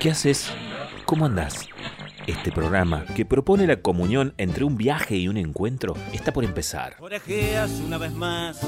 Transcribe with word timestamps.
¿Qué 0.00 0.10
haces? 0.10 0.50
¿Cómo 1.04 1.26
andás? 1.26 1.68
Este 2.26 2.50
programa, 2.50 3.04
que 3.14 3.26
propone 3.26 3.66
la 3.66 3.82
comunión 3.82 4.32
entre 4.38 4.64
un 4.64 4.78
viaje 4.78 5.16
y 5.16 5.28
un 5.28 5.36
encuentro, 5.36 5.94
está 6.14 6.32
por 6.32 6.42
empezar. 6.42 6.96
Orejeas 7.00 7.70
una 7.84 7.98
vez 7.98 8.10
más, 8.10 8.66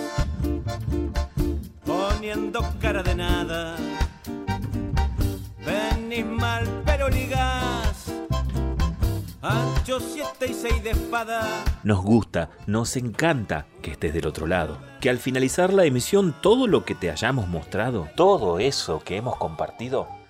poniendo 1.87 2.63
cara 2.83 3.03
de 3.03 3.15
nada. 3.15 3.77
Venís 5.65 6.27
mal, 6.27 6.69
pero 6.85 7.09
ligás. 7.09 8.12
Ancho 9.41 10.01
siete 10.01 10.49
y 10.51 10.53
seis 10.55 10.85
de 10.85 10.91
espada. 10.91 11.49
Nos 11.83 12.03
gusta, 12.03 12.51
nos 12.67 12.95
encanta 12.99 13.64
que 13.80 13.93
estés 13.93 14.12
del 14.12 14.27
otro 14.27 14.46
lado. 14.46 14.77
Que 15.01 15.09
al 15.09 15.17
finalizar 15.17 15.73
la 15.73 15.87
emisión 15.87 16.35
todo 16.43 16.67
lo 16.67 16.85
que 16.85 16.95
te 16.95 17.11
hayamos 17.11 17.49
mostrado, 17.49 18.07
todo 18.17 18.59
eso 18.59 19.01
que 19.01 19.17
hemos 19.17 19.37
compartido, 19.37 20.09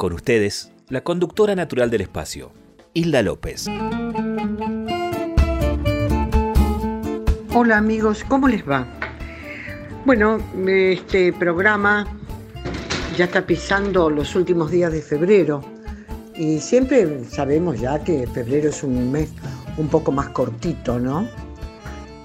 Con 0.00 0.14
ustedes, 0.14 0.72
la 0.88 1.02
conductora 1.02 1.54
natural 1.54 1.90
del 1.90 2.00
espacio, 2.00 2.52
Hilda 2.94 3.20
López. 3.20 3.66
Hola 7.52 7.76
amigos, 7.76 8.24
¿cómo 8.26 8.48
les 8.48 8.66
va? 8.66 8.86
Bueno, 10.06 10.38
este 10.66 11.34
programa 11.34 12.06
ya 13.18 13.26
está 13.26 13.44
pisando 13.44 14.08
los 14.08 14.34
últimos 14.34 14.70
días 14.70 14.90
de 14.90 15.02
febrero 15.02 15.62
y 16.34 16.60
siempre 16.60 17.22
sabemos 17.26 17.78
ya 17.78 18.02
que 18.02 18.26
febrero 18.26 18.70
es 18.70 18.82
un 18.82 19.12
mes 19.12 19.28
un 19.76 19.88
poco 19.88 20.12
más 20.12 20.30
cortito, 20.30 20.98
¿no? 20.98 21.28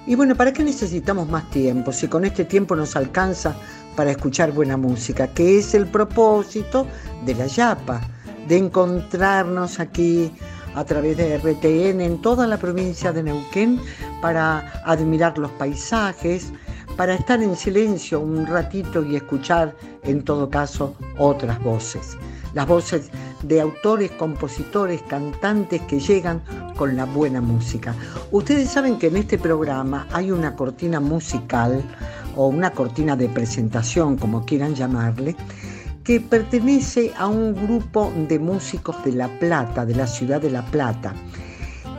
Y 0.08 0.16
bueno, 0.16 0.34
¿para 0.36 0.54
qué 0.54 0.64
necesitamos 0.64 1.28
más 1.28 1.50
tiempo 1.50 1.92
si 1.92 2.08
con 2.08 2.24
este 2.24 2.46
tiempo 2.46 2.78
nos 2.78 2.96
alcanza 2.96 3.54
para 3.96 4.12
escuchar 4.12 4.52
buena 4.52 4.78
música? 4.78 5.28
Que 5.28 5.60
es 5.60 5.74
el 5.74 5.88
propósito 5.88 6.88
de 7.26 7.36
la 7.36 7.48
Yapa, 7.48 8.02
de 8.48 8.58
encontrarnos 8.58 9.80
aquí 9.80 10.32
a 10.76 10.84
través 10.84 11.18
de 11.18 11.38
RTN 11.38 12.02
en 12.02 12.22
toda 12.22 12.46
la 12.48 12.58
provincia 12.58 13.12
de 13.12 13.24
Neuquén 13.24 13.80
para 14.22 14.82
admirar 14.86 15.38
los 15.38 15.52
paisajes, 15.52 16.52
para 16.98 17.16
estar 17.16 17.42
en 17.42 17.56
silencio 17.56 18.20
un 18.20 18.46
ratito 18.46 19.04
y 19.04 19.16
escuchar 19.16 19.76
en 20.04 20.24
todo 20.24 20.50
caso 20.50 20.96
otras 21.18 21.62
voces. 21.64 22.18
Las 22.54 22.68
voces 22.68 23.10
de 23.44 23.62
autores, 23.62 24.12
compositores, 24.12 25.02
cantantes 25.04 25.82
que 25.84 26.00
llegan 26.00 26.42
con 26.78 26.96
la 26.96 27.06
buena 27.06 27.42
música. 27.42 27.94
Ustedes 28.32 28.70
saben 28.70 28.98
que 28.98 29.08
en 29.08 29.18
este 29.18 29.38
programa 29.38 30.08
hay 30.12 30.32
una 30.32 30.56
cortina 30.56 31.00
musical 31.00 31.84
o 32.36 32.48
una 32.48 32.72
cortina 32.72 33.16
de 33.16 33.30
presentación, 33.30 34.18
como 34.18 34.46
quieran 34.46 34.76
llamarle, 34.76 35.36
que 36.04 36.22
pertenece 36.22 37.12
a 37.18 37.28
un 37.28 37.56
grupo 37.56 38.14
de 38.28 38.38
músicos 38.38 39.04
de 39.04 39.14
La 39.14 39.28
Plata, 39.40 39.86
de 39.86 39.96
la 39.96 40.06
ciudad 40.06 40.40
de 40.40 40.52
La 40.52 40.64
Plata, 40.64 41.14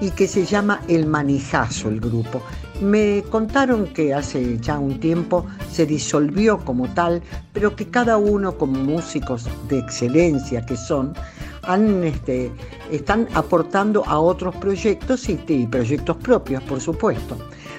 y 0.00 0.10
que 0.10 0.28
se 0.28 0.44
llama 0.44 0.80
El 0.88 1.06
Manijazo 1.06 1.88
el 1.88 2.00
grupo. 2.00 2.40
Me 2.80 3.24
contaron 3.30 3.86
que 3.88 4.14
hace 4.14 4.58
ya 4.58 4.78
un 4.78 5.00
tiempo 5.00 5.46
se 5.72 5.86
disolvió 5.86 6.58
como 6.58 6.88
tal, 6.88 7.22
pero 7.52 7.74
que 7.74 7.88
cada 7.88 8.16
uno 8.16 8.56
como 8.56 8.78
músicos 8.78 9.48
de 9.68 9.78
excelencia 9.78 10.64
que 10.64 10.76
son, 10.76 11.14
han, 11.62 12.04
este, 12.04 12.52
están 12.92 13.26
aportando 13.34 14.04
a 14.06 14.20
otros 14.20 14.54
proyectos 14.56 15.28
y 15.28 15.66
proyectos 15.66 16.16
propios, 16.18 16.62
por 16.62 16.80
supuesto. 16.80 17.38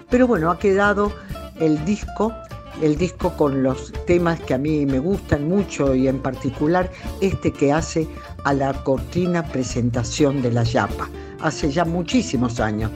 Pero 0.10 0.28
bueno, 0.28 0.52
ha 0.52 0.60
quedado 0.60 1.14
el 1.60 1.84
disco 1.86 2.34
el 2.82 2.98
disco 2.98 3.36
con 3.36 3.64
los 3.64 3.92
temas 4.06 4.40
que 4.42 4.54
a 4.54 4.58
mí 4.58 4.86
me 4.86 5.00
gustan 5.00 5.48
mucho 5.48 5.96
y 5.96 6.08
en 6.08 6.20
particular 6.20 6.92
este 7.22 7.52
que 7.52 7.72
hace 7.72 8.08
a 8.44 8.54
la 8.54 8.74
cortina 8.84 9.44
presentación 9.44 10.42
de 10.42 10.52
la 10.52 10.64
Yapa, 10.64 11.10
hace 11.42 11.72
ya 11.72 11.86
muchísimos 11.86 12.60
años. 12.60 12.92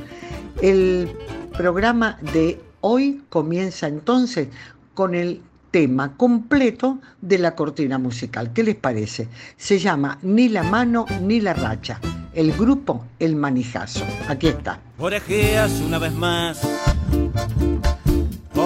El 0.61 1.11
programa 1.57 2.17
de 2.33 2.61
hoy 2.81 3.23
comienza 3.29 3.87
entonces 3.87 4.49
con 4.93 5.15
el 5.15 5.41
tema 5.71 6.15
completo 6.17 6.99
de 7.21 7.39
la 7.39 7.55
cortina 7.55 7.97
musical. 7.97 8.51
¿Qué 8.53 8.63
les 8.63 8.75
parece? 8.75 9.29
Se 9.57 9.79
llama 9.79 10.19
Ni 10.21 10.49
la 10.49 10.63
mano 10.63 11.05
ni 11.21 11.39
la 11.39 11.53
racha. 11.53 11.99
El 12.33 12.53
grupo 12.53 13.05
El 13.19 13.35
Manijazo. 13.35 14.05
Aquí 14.27 14.47
está. 14.47 14.79
Orejeas 14.97 15.71
una 15.81 15.97
vez 15.97 16.13
más, 16.13 16.61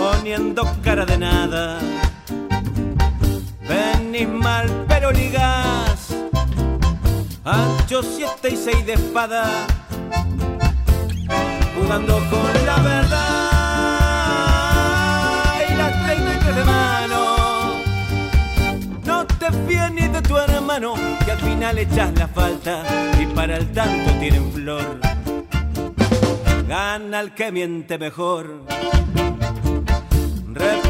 poniendo 0.05 0.61
cara 0.83 1.05
de 1.05 1.17
nada. 1.17 1.79
Venís 3.67 4.27
mal, 4.27 4.67
pero 4.87 5.11
ligás. 5.11 6.13
Ancho 7.43 8.03
siete 8.03 8.49
y 8.51 8.55
seis 8.55 8.85
de 8.85 8.93
espada, 8.93 9.43
jugando 11.75 12.15
con 12.31 12.65
la 12.65 12.77
verdad 12.91 13.51
y 15.69 15.73
las 15.75 15.93
treinta 16.03 16.31
y 16.35 16.37
tres 16.43 16.55
de 16.55 16.65
mano. 16.65 17.21
No 19.05 19.25
te 19.25 19.47
fíes 19.65 19.91
ni 19.91 20.07
de 20.07 20.21
tu 20.21 20.37
hermano, 20.37 20.93
que 21.23 21.31
al 21.31 21.39
final 21.39 21.77
echas 21.77 22.11
la 22.15 22.27
falta 22.27 22.83
y 23.21 23.25
para 23.27 23.57
el 23.57 23.71
tanto 23.73 24.11
tienen 24.19 24.51
flor. 24.51 24.99
Gana 26.67 27.19
el 27.19 27.33
que 27.35 27.51
miente 27.51 27.97
mejor. 27.99 28.65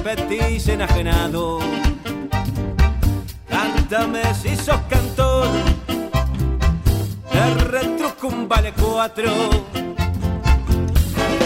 Repetís 0.06 0.68
enajenado. 0.68 1.58
Cántame 3.50 4.22
si 4.36 4.56
sos 4.56 4.80
cantor. 4.88 5.48
Te 7.32 7.54
retruco 7.64 8.28
un 8.28 8.48
vale 8.48 8.72
cuatro. 8.74 9.32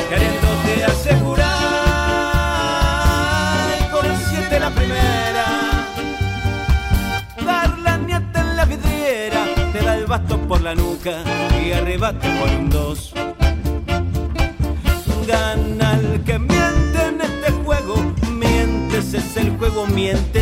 Queriéndote 0.09 0.83
asegurar. 0.85 1.47
Con 3.93 4.05
siete 4.29 4.59
la 4.59 4.71
primera. 4.71 5.45
Dar 7.45 7.79
la 7.79 7.97
nieta 7.97 8.41
en 8.41 8.57
la 8.57 8.65
vidriera. 8.65 9.45
Te 9.71 9.79
da 9.85 9.95
el 9.95 10.05
basto 10.05 10.37
por 10.37 10.59
la 10.59 10.75
nuca 10.75 11.23
y 11.63 11.71
arrebate 11.71 12.27
por 12.37 12.49
un 12.49 12.69
dos 12.69 13.13
gana 15.29 15.93
el 15.93 16.23
que 16.23 16.39
miente 16.39 16.68
miente 19.99 20.38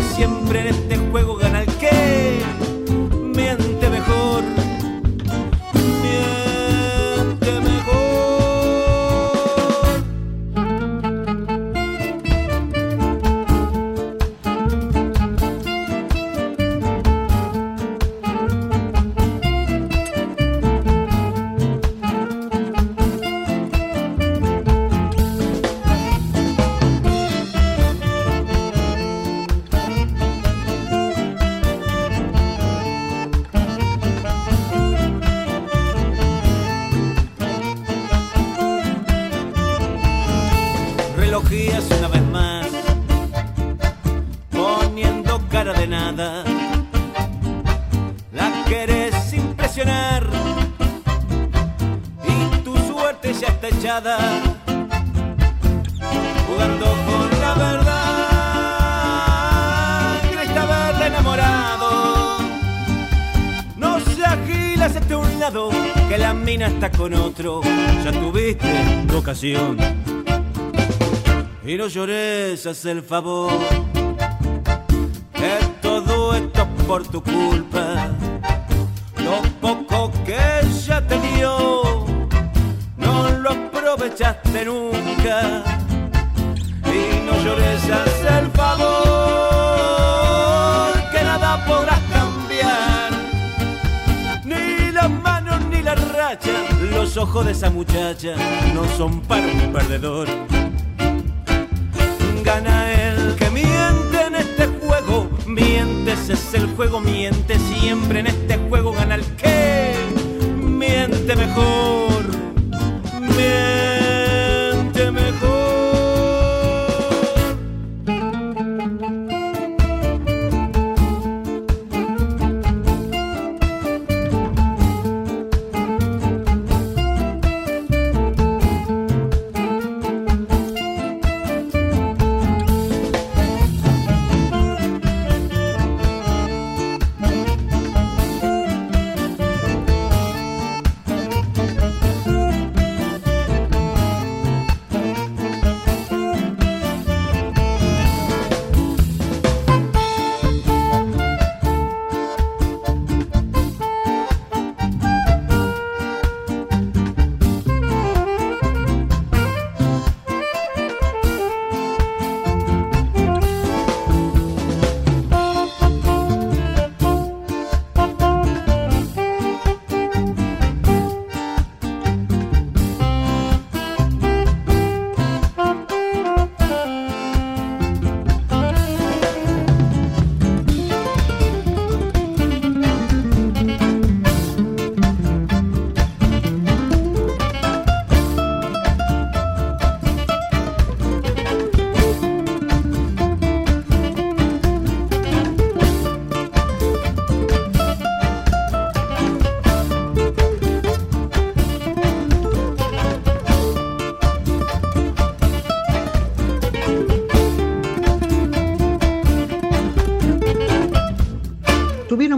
haz 72.67 72.85
el 72.85 73.01
favor. 73.01 73.86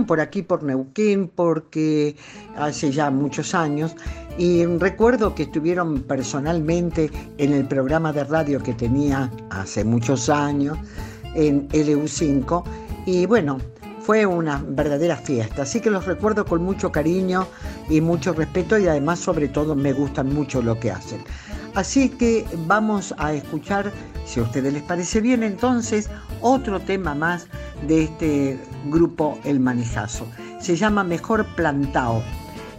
Por 0.09 0.19
aquí, 0.19 0.41
por 0.41 0.63
Neuquén, 0.63 1.27
porque 1.27 2.15
hace 2.57 2.89
ya 2.91 3.11
muchos 3.11 3.53
años, 3.53 3.95
y 4.39 4.65
recuerdo 4.65 5.35
que 5.35 5.43
estuvieron 5.43 6.01
personalmente 6.01 7.11
en 7.37 7.53
el 7.53 7.67
programa 7.67 8.11
de 8.11 8.23
radio 8.23 8.57
que 8.57 8.73
tenía 8.73 9.29
hace 9.51 9.83
muchos 9.83 10.27
años, 10.27 10.79
en 11.35 11.69
LU5, 11.69 12.63
y 13.05 13.27
bueno, 13.27 13.59
fue 14.01 14.25
una 14.25 14.65
verdadera 14.67 15.15
fiesta, 15.15 15.61
así 15.61 15.79
que 15.79 15.91
los 15.91 16.07
recuerdo 16.07 16.43
con 16.43 16.63
mucho 16.63 16.91
cariño 16.91 17.45
y 17.87 18.01
mucho 18.01 18.33
respeto 18.33 18.79
y 18.79 18.87
además 18.87 19.19
sobre 19.19 19.47
todo 19.47 19.75
me 19.75 19.93
gustan 19.93 20.33
mucho 20.33 20.63
lo 20.63 20.79
que 20.79 20.89
hacen. 20.89 21.23
Así 21.75 22.09
que 22.09 22.47
vamos 22.65 23.13
a 23.19 23.31
escuchar, 23.33 23.91
si 24.25 24.39
a 24.39 24.43
ustedes 24.43 24.73
les 24.73 24.81
parece 24.81 25.21
bien, 25.21 25.43
entonces 25.43 26.09
otro 26.41 26.79
tema 26.79 27.13
más 27.13 27.47
de 27.87 28.03
este 28.03 28.59
grupo 28.89 29.37
El 29.43 29.59
Manejazo. 29.59 30.27
Se 30.59 30.75
llama 30.75 31.03
Mejor 31.03 31.45
Plantao 31.55 32.21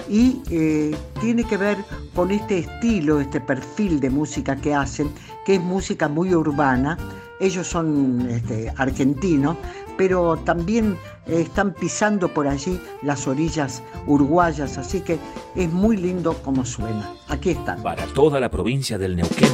y 0.08 0.42
eh, 0.50 0.94
tiene 1.20 1.44
que 1.44 1.56
ver 1.56 1.78
con 2.14 2.30
este 2.32 2.58
estilo, 2.58 3.20
este 3.20 3.40
perfil 3.40 4.00
de 4.00 4.10
música 4.10 4.56
que 4.56 4.74
hacen, 4.74 5.10
que 5.46 5.54
es 5.54 5.60
música 5.60 6.08
muy 6.08 6.34
urbana. 6.34 6.98
Ellos 7.40 7.66
son 7.66 8.26
este, 8.28 8.72
argentinos, 8.76 9.56
pero 9.96 10.36
también 10.38 10.96
están 11.26 11.72
pisando 11.72 12.28
por 12.28 12.48
allí 12.48 12.78
las 13.02 13.26
orillas 13.28 13.82
uruguayas, 14.06 14.76
así 14.78 15.00
que 15.00 15.18
es 15.54 15.72
muy 15.72 15.96
lindo 15.96 16.34
como 16.42 16.64
suena. 16.64 17.14
Aquí 17.28 17.50
están. 17.50 17.82
Para 17.82 18.04
toda 18.06 18.40
la 18.40 18.50
provincia 18.50 18.98
del 18.98 19.16
Neuquén, 19.16 19.52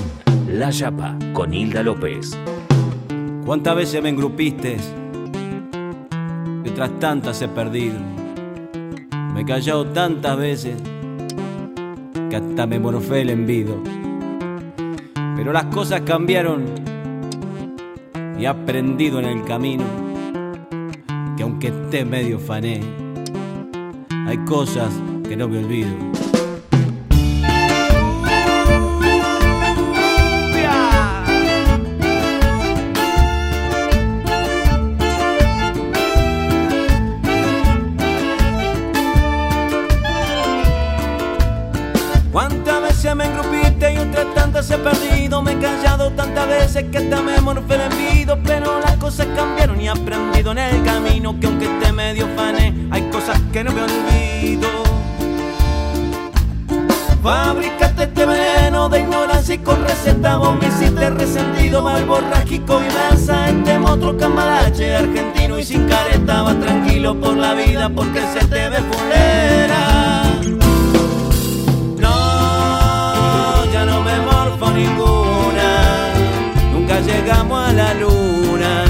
La 0.49 0.71
Yapa, 0.71 1.17
con 1.33 1.53
Hilda 1.53 1.83
López. 1.83 2.37
¿Cuántas 3.45 3.77
veces 3.77 4.03
me 4.03 4.09
engrupiste? 4.09 5.06
Y 6.67 6.69
otras 6.69 6.99
tantas 6.99 7.41
he 7.43 7.49
perdido. 7.49 7.95
Me 9.33 9.43
he 9.43 9.45
callado 9.45 9.87
tantas 9.87 10.37
veces 10.37 10.75
que 12.29 12.35
hasta 12.35 12.67
me 12.67 12.81
morfé 12.81 13.21
el 13.21 13.31
envido. 13.31 13.81
Pero 15.37 15.53
las 15.53 15.67
cosas 15.67 16.01
cambiaron 16.01 16.65
y 18.37 18.43
he 18.43 18.49
aprendido 18.49 19.21
en 19.21 19.27
el 19.27 19.45
camino 19.45 19.85
que 21.37 21.45
aunque 21.45 21.69
esté 21.69 22.05
medio 22.05 22.41
fané, 22.41 22.81
hay 24.27 24.39
cosas 24.39 24.93
que 25.29 25.37
no 25.37 25.47
me 25.49 25.59
olvido. 25.59 26.26
Veces 46.77 46.91
que 46.91 46.99
hasta 46.99 47.23
me 47.23 47.41
morfé 47.41 47.75
el 47.75 47.81
envido 47.93 48.39
Pero 48.45 48.81
las 48.81 48.97
cosas 48.97 49.27
cambiaron 49.35 49.81
y 49.81 49.87
he 49.87 49.89
aprendido 49.89 50.53
en 50.53 50.59
el 50.59 50.85
camino 50.85 51.39
Que 51.41 51.47
aunque 51.47 51.65
esté 51.65 51.93
medio 51.93 52.29
fané, 52.37 52.75
hay 52.91 53.03
cosas 53.11 53.41
que 53.53 53.65
no 53.65 53.73
me 53.73 53.83
olvido 53.83 54.69
Fabricaste 57.23 58.05
este 58.05 58.27
veneno 58.27 58.89
de 58.89 59.01
ignorancia 59.01 59.55
y 59.55 59.59
con 59.59 59.83
receta 59.83 60.37
Vos 60.37 60.57
me 60.61 60.69
hiciste 60.69 61.11
resentido, 61.11 61.83
mal 61.83 62.05
borrágico 62.05 62.81
y 62.81 62.93
lanza 62.93 63.49
Este 63.49 63.79
monstruo 63.79 64.17
camarache 64.17 64.95
argentino 64.95 65.59
y 65.59 65.65
sin 65.65 65.89
careta 65.89 66.43
Vas 66.43 66.61
tranquilo 66.61 67.19
por 67.19 67.37
la 67.37 67.55
vida 67.55 67.89
porque 67.89 68.21
se 68.21 68.47
te 68.47 68.69
ve 68.69 68.79
fulera 68.79 70.23
no, 71.99 73.73
ya 73.73 73.85
no 73.87 74.03
me 74.03 74.21
morfo 74.21 74.71
ninguna. 74.71 75.16
Llegamos 77.07 77.69
a 77.69 77.73
la 77.73 77.95
luna. 77.95 78.85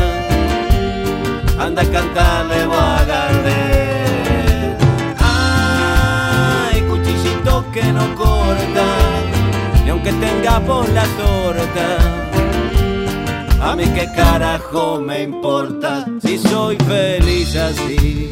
Anda 1.59 1.83
a 1.83 1.85
cantarle 1.85 2.67
voy 2.67 2.77
a 2.77 3.05
Gardel. 3.05 4.77
Ay, 5.19 6.81
cuchillito 6.83 7.65
que 7.73 7.85
no 7.93 8.15
corta, 8.15 8.87
ni 9.85 9.91
aunque 9.91 10.13
tengamos 10.13 10.89
la 10.91 11.05
torta. 11.23 11.89
A 13.61 13.77
mí 13.77 13.85
qué 13.95 14.07
carajo 14.15 15.01
me 15.01 15.23
importa 15.23 16.07
si 16.23 16.39
soy 16.39 16.77
feliz 16.89 17.55
así. 17.57 18.31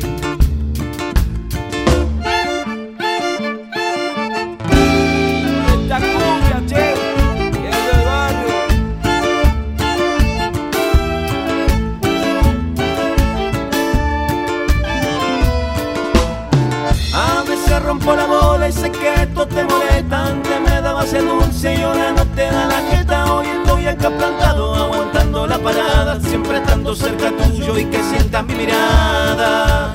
Cerca 26.94 27.30
tuyo 27.32 27.78
y 27.78 27.84
que 27.86 28.02
sientas 28.02 28.44
mi 28.44 28.54
mirada. 28.54 29.94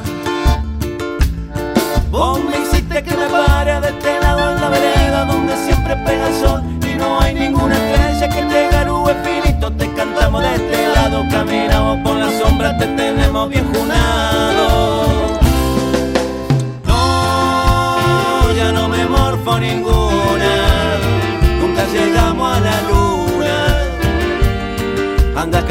Vos 2.12 2.40
me 2.44 2.58
hiciste 2.60 3.04
que 3.04 3.16
me 3.16 3.28
pare 3.28 3.80
de 3.80 3.90
este 3.90 4.20
lado 4.20 4.52
en 4.52 4.62
la 4.62 4.70
vereda 4.70 5.26
donde 5.26 5.56
siempre 5.56 5.96
pega 5.98 6.28
el 6.28 6.36
sol 6.36 6.62
y 6.82 6.96
no 6.96 7.22
hay 7.22 7.34
ninguna 7.34 7.76
estrella 7.76 8.30
que 8.30 8.42
te 8.44 8.70
garúe 8.70 9.12
finito. 9.24 9.72
Te 9.72 9.94
cantamos 9.94 10.42
de 10.42 10.56
este 10.56 10.88
lado, 10.96 11.26
caminamos 11.30 12.00
por 12.04 12.16
la 12.18 12.30
sombra, 12.40 12.78
te 12.78 12.88
tenemos 12.88 13.50
bien 13.50 13.66
junado. 13.74 15.40
No, 16.86 18.54
ya 18.54 18.72
no 18.74 18.90
me 18.90 19.06
morfo 19.06 19.60
ninguna, 19.60 20.98
nunca 21.62 21.86
llegamos 21.94 22.58
a 22.58 22.60
la 22.60 22.82
luna. 22.90 23.10
Anda 25.42 25.60
a 25.60 25.66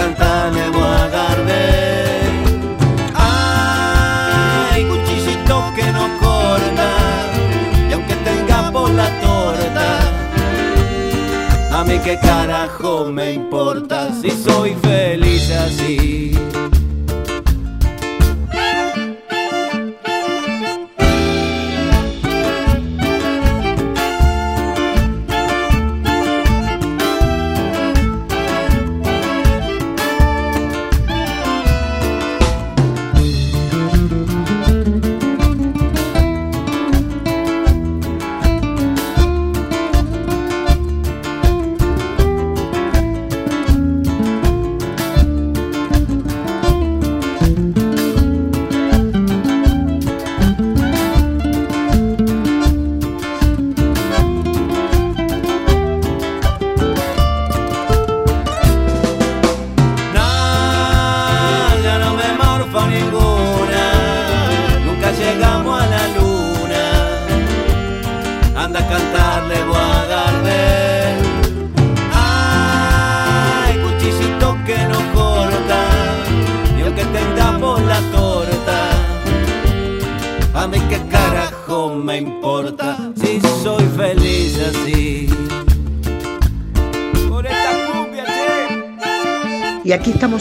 mí 11.88 11.99
qué 12.04 12.18
carajo 12.18 13.07
me 13.07 13.33
importa 13.33 14.12
si 14.12 14.30
soy 14.30 14.75
feliz 14.83 15.50
así. 15.50 16.30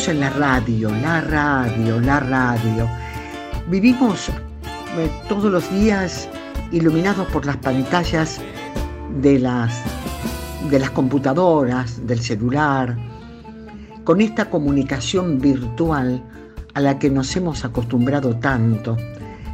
En 0.08 0.22
la 0.22 0.30
radio, 0.30 0.90
la 0.90 1.20
radio, 1.20 2.00
la 2.00 2.22
radio. 2.22 2.88
Vivimos 3.68 4.30
eh, 4.30 5.12
todos 5.28 5.52
los 5.52 5.70
días 5.70 6.30
iluminados 6.72 7.28
por 7.28 7.46
las 7.46 7.58
pantallas 7.58 8.40
de 9.22 9.38
las, 9.38 9.84
de 10.70 10.80
las 10.80 10.92
computadoras, 10.92 12.08
del 12.08 12.22
celular, 12.22 12.98
con 14.06 14.22
esta 14.22 14.50
comunicación 14.50 15.40
virtual 15.40 16.24
a 16.74 16.80
la 16.80 16.98
que 17.00 17.10
nos 17.10 17.36
hemos 17.36 17.66
acostumbrado 17.66 18.34
tanto. 18.38 18.96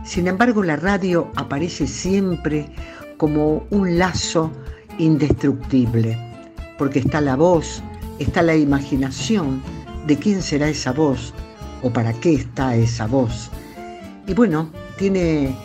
Sin 0.06 0.28
embargo, 0.28 0.62
la 0.62 0.76
radio 0.76 1.32
aparece 1.36 1.88
siempre 1.88 2.68
como 3.18 3.66
un 3.72 3.98
lazo 3.98 4.52
indestructible, 5.00 6.16
porque 6.78 7.00
está 7.00 7.22
la 7.22 7.36
voz, 7.36 7.82
está 8.20 8.44
la 8.44 8.56
imaginación 8.56 9.64
de 10.08 10.18
quién 10.18 10.42
será 10.42 10.70
esa 10.70 10.92
voz 10.92 11.34
o 11.82 11.92
para 11.92 12.14
qué 12.14 12.36
está 12.36 12.76
esa 12.76 13.08
voz. 13.08 13.50
Y 14.28 14.34
bueno, 14.34 14.70
tiene, 14.98 15.56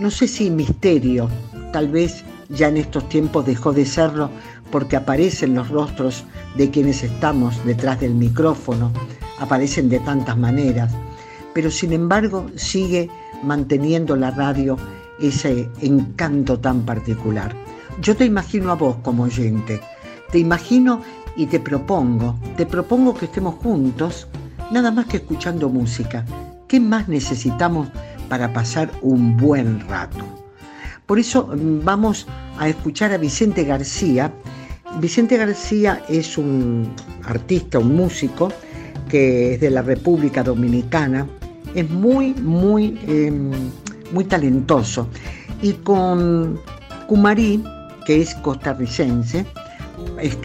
no 0.00 0.10
sé 0.10 0.26
si 0.26 0.50
misterio, 0.50 1.28
tal 1.72 1.88
vez 1.88 2.24
ya 2.48 2.68
en 2.68 2.78
estos 2.78 3.08
tiempos 3.08 3.46
dejó 3.46 3.72
de 3.72 3.84
serlo 3.84 4.30
porque 4.70 4.96
aparecen 4.96 5.54
los 5.54 5.68
rostros 5.68 6.24
de 6.56 6.70
quienes 6.70 7.02
estamos 7.02 7.64
detrás 7.64 8.00
del 8.00 8.14
micrófono, 8.14 8.92
aparecen 9.38 9.88
de 9.88 10.00
tantas 10.00 10.36
maneras, 10.36 10.92
pero 11.54 11.70
sin 11.70 11.92
embargo 11.92 12.46
sigue 12.56 13.08
manteniendo 13.42 14.16
la 14.16 14.30
radio 14.30 14.76
ese 15.20 15.68
encanto 15.80 16.58
tan 16.58 16.82
particular. 16.82 17.54
Yo 18.00 18.16
te 18.16 18.24
imagino 18.24 18.70
a 18.70 18.74
vos 18.74 18.96
como 19.02 19.24
oyente, 19.24 19.80
te 20.30 20.38
imagino 20.38 21.02
y 21.36 21.46
te 21.46 21.60
propongo, 21.60 22.36
te 22.56 22.66
propongo 22.66 23.14
que 23.14 23.26
estemos 23.26 23.56
juntos, 23.56 24.26
nada 24.70 24.90
más 24.90 25.06
que 25.06 25.18
escuchando 25.18 25.68
música. 25.68 26.24
¿Qué 26.66 26.80
más 26.80 27.08
necesitamos 27.08 27.88
para 28.28 28.52
pasar 28.52 28.90
un 29.02 29.36
buen 29.36 29.86
rato? 29.88 30.24
Por 31.04 31.18
eso 31.18 31.46
mm, 31.46 31.84
vamos 31.84 32.26
a 32.58 32.68
escuchar 32.68 33.12
a 33.12 33.18
Vicente 33.18 33.64
García. 33.64 34.32
Vicente 34.98 35.36
García 35.36 36.02
es 36.08 36.38
un 36.38 36.88
artista, 37.24 37.78
un 37.78 37.94
músico 37.94 38.50
que 39.08 39.54
es 39.54 39.60
de 39.60 39.70
la 39.70 39.82
República 39.82 40.42
Dominicana, 40.42 41.26
es 41.74 41.88
muy, 41.88 42.34
muy, 42.34 42.98
eh, 43.06 43.30
muy 44.12 44.24
talentoso. 44.24 45.08
Y 45.62 45.74
con 45.74 46.58
Kumarí, 47.06 47.62
que 48.04 48.20
es 48.20 48.34
costarricense, 48.36 49.46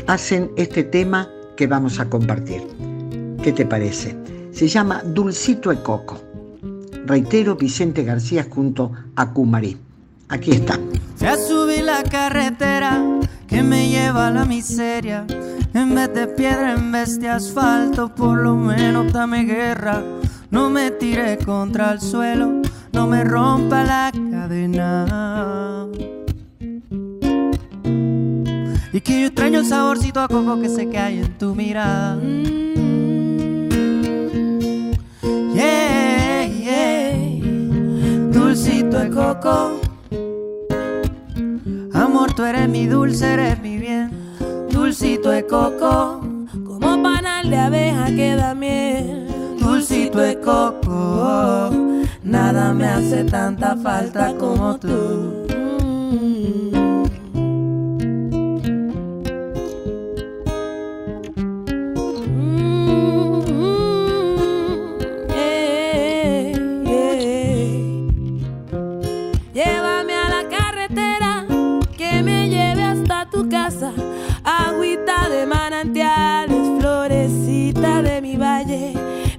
hacen 0.08 0.52
este 0.58 0.84
tema 0.84 1.30
que 1.56 1.68
vamos 1.68 2.00
a 2.00 2.10
compartir. 2.10 2.62
¿Qué 3.44 3.52
te 3.52 3.66
parece? 3.66 4.18
Se 4.52 4.68
llama 4.68 5.02
Dulcito 5.04 5.70
de 5.70 5.82
Coco. 5.82 6.22
Reitero, 7.06 7.56
Vicente 7.56 8.04
García 8.04 8.46
junto 8.50 8.92
a 9.16 9.32
Kumarí. 9.32 9.78
Aquí 10.30 10.52
está. 10.52 10.80
Ya 11.20 11.36
subí 11.38 11.82
la 11.82 12.04
carretera 12.04 13.02
que 13.48 13.64
me 13.64 13.90
lleva 13.90 14.28
a 14.28 14.32
la 14.32 14.46
miseria. 14.46 15.26
En 15.74 15.96
vez 15.96 16.14
de 16.14 16.28
piedra, 16.28 16.74
en 16.74 16.92
vez 16.92 17.20
de 17.20 17.30
asfalto, 17.30 18.14
por 18.14 18.38
lo 18.38 18.56
menos 18.56 19.12
dame 19.12 19.44
guerra. 19.44 20.04
No 20.50 20.70
me 20.70 20.92
tire 20.92 21.38
contra 21.38 21.94
el 21.94 22.02
suelo, 22.02 22.62
no 22.92 23.08
me 23.08 23.24
rompa 23.24 23.84
la 23.84 24.12
cadena. 24.32 25.88
Que 29.04 29.22
yo 29.22 29.28
extraño 29.28 29.60
el 29.60 29.66
saborcito 29.66 30.20
a 30.20 30.28
coco 30.28 30.62
que 30.62 30.70
sé 30.70 30.88
que 30.90 30.98
hay 30.98 31.20
en 31.20 31.38
tu 31.38 31.56
mirada. 31.56 32.20
Yeah, 35.54 36.46
yeah. 36.46 37.16
Dulcito 38.32 39.00
de 39.00 39.10
coco. 39.10 39.82
Amor, 41.94 42.34
tú 42.34 42.44
eres 42.44 42.70
mi 42.70 42.86
dulce, 42.86 43.34
eres 43.34 43.60
mi 43.62 43.78
bien. 43.80 44.12
Dulcito 44.70 45.32
de 45.32 45.48
coco. 45.48 46.22
Como 46.64 47.02
panal 47.02 47.50
de 47.50 47.58
abeja 47.58 48.06
que 48.08 48.36
da 48.36 48.54
miel. 48.54 49.28
Dulcito 49.60 50.20
de 50.20 50.40
coco. 50.40 51.72
Nada 52.24 52.74
me 52.74 52.86
hace 52.86 53.24
tanta 53.24 53.76
falta 53.76 54.36
como 54.38 54.78
tú. 54.78 55.41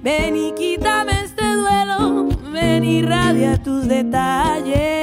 Ven 0.02 0.37
y 0.37 0.52
quítame 0.52 1.12
este 1.25 1.44
duelo, 1.54 2.28
ven 2.52 2.85
y 2.85 3.02
radia 3.02 3.62
tus 3.62 3.87
detalles. 3.87 5.02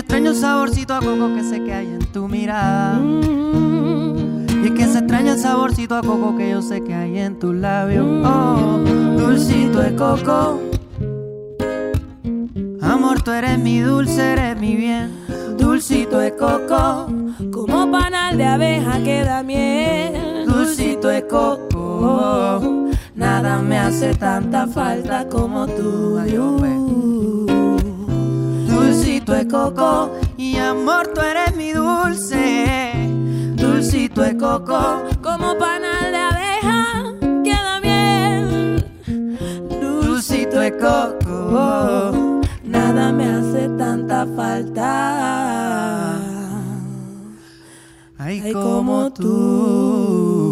extraño 0.00 0.30
el 0.30 0.36
saborcito 0.36 0.94
a 0.94 0.98
coco 0.98 1.34
que 1.34 1.44
sé 1.44 1.62
que 1.62 1.72
hay 1.72 1.86
en 1.86 2.04
tu 2.12 2.26
mirada. 2.26 3.00
Y 3.00 4.66
es 4.66 4.70
que 4.72 4.86
se 4.86 4.98
extraña 4.98 5.34
el 5.34 5.38
saborcito 5.38 5.94
a 5.94 6.02
coco 6.02 6.36
que 6.36 6.50
yo 6.50 6.62
sé 6.62 6.82
que 6.82 6.94
hay 6.94 7.18
en 7.18 7.38
tus 7.38 7.54
labios. 7.54 8.06
Oh, 8.26 8.78
dulcito 9.16 9.78
de 9.78 9.94
coco. 9.94 10.60
Amor, 12.82 13.22
tú 13.22 13.30
eres 13.30 13.58
mi 13.58 13.80
dulce, 13.80 14.32
eres 14.32 14.58
mi 14.58 14.74
bien. 14.74 15.12
Dulcito 15.56 16.18
de 16.18 16.34
coco. 16.34 17.06
Como 17.52 17.90
panal 17.90 18.36
de 18.36 18.46
abeja 18.46 19.02
que 19.04 19.22
da 19.22 19.42
miel. 19.42 20.29
Dulcito 20.70 21.08
de 21.08 21.26
coco. 21.26 22.92
Nada 23.16 23.60
me 23.60 23.76
hace 23.76 24.14
tanta 24.14 24.68
falta 24.68 25.26
como 25.28 25.66
tú. 25.66 26.16
Dulcito 28.68 29.32
de 29.32 29.48
coco. 29.48 30.12
Y 30.36 30.58
amor, 30.58 31.08
tú 31.12 31.22
eres 31.22 31.56
mi 31.56 31.72
dulce. 31.72 32.92
Dulcito 33.56 34.22
de 34.22 34.36
coco. 34.36 35.02
Como 35.20 35.58
panal 35.58 36.12
de 36.12 36.18
abeja 36.18 37.14
que 37.42 37.50
da 37.50 37.80
miel. 37.80 38.84
Dulcito 39.80 40.60
de 40.60 40.76
coco. 40.76 42.42
Nada 42.62 43.10
me 43.10 43.24
hace 43.24 43.68
tanta 43.70 44.24
falta. 44.36 45.50
Ay, 48.18 48.52
como 48.52 49.10
tú. 49.12 50.49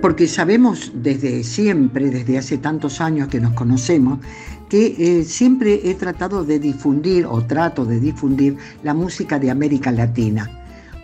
Porque 0.00 0.26
sabemos 0.26 0.92
desde 0.94 1.44
siempre, 1.44 2.10
desde 2.10 2.36
hace 2.36 2.58
tantos 2.58 3.00
años 3.00 3.28
que 3.28 3.40
nos 3.40 3.52
conocemos, 3.54 4.18
que 4.68 4.96
eh, 4.98 5.24
siempre 5.24 5.80
he 5.84 5.94
tratado 5.94 6.44
de 6.44 6.58
difundir 6.58 7.26
o 7.26 7.44
trato 7.44 7.84
de 7.84 8.00
difundir 8.00 8.56
la 8.82 8.94
música 8.94 9.38
de 9.38 9.50
América 9.50 9.92
Latina, 9.92 10.50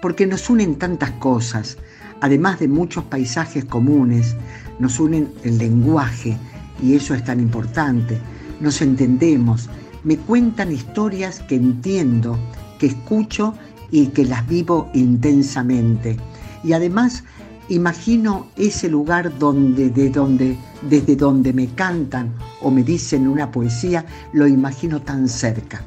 porque 0.02 0.26
nos 0.26 0.50
unen 0.50 0.76
tantas 0.76 1.10
cosas, 1.12 1.76
además 2.20 2.58
de 2.60 2.68
muchos 2.68 3.04
paisajes 3.04 3.64
comunes, 3.64 4.34
nos 4.78 4.98
unen 4.98 5.28
el 5.44 5.58
lenguaje 5.58 6.36
y 6.82 6.94
eso 6.94 7.14
es 7.14 7.22
tan 7.24 7.40
importante, 7.40 8.18
nos 8.60 8.80
entendemos, 8.80 9.68
me 10.02 10.16
cuentan 10.16 10.72
historias 10.72 11.40
que 11.40 11.56
entiendo, 11.56 12.38
que 12.78 12.86
escucho 12.86 13.54
y 13.90 14.06
que 14.08 14.24
las 14.24 14.48
vivo 14.48 14.90
intensamente. 14.94 16.16
Y 16.64 16.72
además 16.72 17.24
imagino 17.68 18.48
ese 18.56 18.88
lugar 18.88 19.38
donde, 19.38 19.90
de 19.90 20.10
donde, 20.10 20.56
desde 20.82 21.16
donde 21.16 21.52
me 21.52 21.68
cantan 21.68 22.34
o 22.62 22.70
me 22.70 22.82
dicen 22.82 23.28
una 23.28 23.50
poesía, 23.50 24.04
lo 24.32 24.46
imagino 24.46 25.00
tan 25.00 25.28
cerca. 25.28 25.82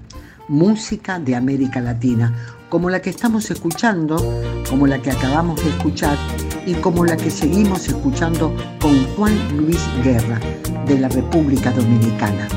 Música 0.47 1.19
de 1.19 1.35
América 1.35 1.79
Latina, 1.79 2.35
como 2.69 2.89
la 2.89 3.01
que 3.01 3.09
estamos 3.09 3.49
escuchando, 3.51 4.17
como 4.69 4.87
la 4.87 5.01
que 5.01 5.11
acabamos 5.11 5.63
de 5.63 5.69
escuchar 5.69 6.17
y 6.65 6.73
como 6.75 7.05
la 7.05 7.17
que 7.17 7.29
seguimos 7.29 7.87
escuchando 7.87 8.55
con 8.79 9.05
Juan 9.15 9.35
Luis 9.57 9.81
Guerra 10.03 10.39
de 10.85 10.99
la 10.99 11.09
República 11.09 11.71
Dominicana. 11.71 12.47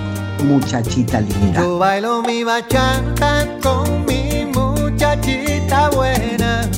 Muchachita 0.45 1.21
linda. 1.21 1.61
Yo 1.61 1.79
bailo 1.79 2.23
mi 2.23 2.45
bachata 2.45 3.59
con 3.63 4.05
mi 4.07 4.45
muchachita 4.53 5.91
buena. 5.91 6.69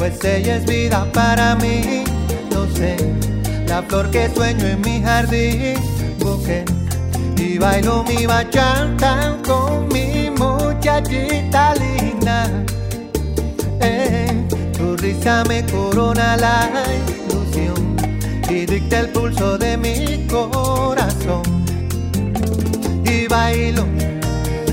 Pues 0.00 0.24
ella 0.24 0.56
es 0.56 0.64
vida 0.64 1.06
para 1.12 1.56
mí. 1.56 2.04
No 2.54 2.66
sé, 2.74 2.96
la 3.68 3.82
flor 3.82 4.10
que 4.10 4.30
sueño 4.34 4.66
en 4.66 4.80
mi 4.80 5.02
jardín. 5.02 5.74
Busqué 6.18 6.64
y 7.36 7.58
bailo 7.58 8.02
mi 8.04 8.24
bachata 8.24 9.36
con 9.46 9.88
mi 9.88 10.30
muchachita 10.30 11.74
linda. 11.74 12.48
Eh, 13.82 14.42
tu 14.72 14.96
risa 14.96 15.44
me 15.46 15.66
corona 15.66 16.34
la 16.38 16.70
ilusión 17.28 17.94
y 18.48 18.64
dicta 18.64 19.00
el 19.00 19.10
pulso 19.10 19.58
de 19.58 19.76
mi 19.76 20.26
corazón. 20.28 21.42
Y 23.04 23.26
bailo, 23.26 23.84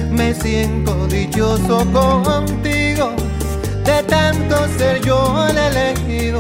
me 0.10 0.34
siento 0.34 1.06
dichoso 1.08 1.86
contigo, 1.92 2.67
tanto 4.04 4.56
ser 4.78 5.02
yo 5.02 5.48
el 5.48 5.58
elegido 5.58 6.40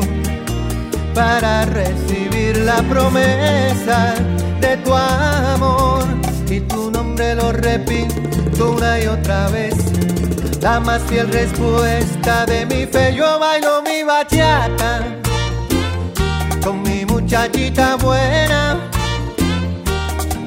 para 1.13 1.65
recibir 1.65 2.57
la 2.57 2.81
promesa 2.83 4.13
de 4.61 4.77
tu 4.77 4.93
amor. 4.93 6.03
Y 6.49 6.59
tu 6.61 6.91
nombre 6.91 7.35
lo 7.35 7.51
repito 7.51 8.71
una 8.75 8.99
y 8.99 9.07
otra 9.07 9.47
vez. 9.49 9.75
La 10.61 10.79
más 10.79 11.01
fiel 11.03 11.29
respuesta 11.31 12.45
de 12.45 12.65
mi 12.65 12.85
fe, 12.85 13.13
yo 13.15 13.39
bailo 13.39 13.81
mi 13.83 14.03
bachata 14.03 15.01
con 16.63 16.81
mi 16.81 17.05
muchachita 17.05 17.95
buena. 17.95 18.77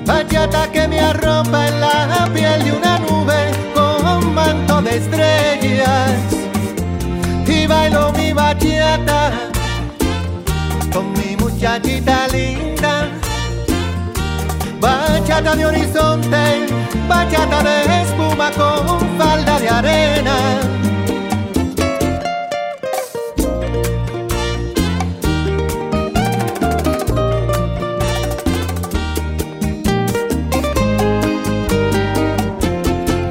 Bachata 0.04 0.70
que 0.70 0.86
me 0.88 1.00
arropa 1.00 1.68
en 1.68 1.80
la 1.80 2.28
piel 2.34 2.64
de 2.64 2.72
una 2.72 2.98
nube 2.98 3.50
con 3.74 4.34
manto 4.34 4.82
de 4.82 4.96
estrellas. 4.96 6.39
Bailo 7.70 8.12
mi 8.16 8.32
bachata 8.34 9.30
con 10.92 11.12
mi 11.12 11.36
muchachita 11.36 12.26
linda. 12.32 13.08
Bachata 14.80 15.54
de 15.54 15.64
horizonte, 15.66 16.66
bachata 17.08 17.62
de 17.62 18.02
espuma 18.02 18.50
con 18.58 18.98
falda 19.18 19.58
de 19.60 19.68
arena. 19.68 20.36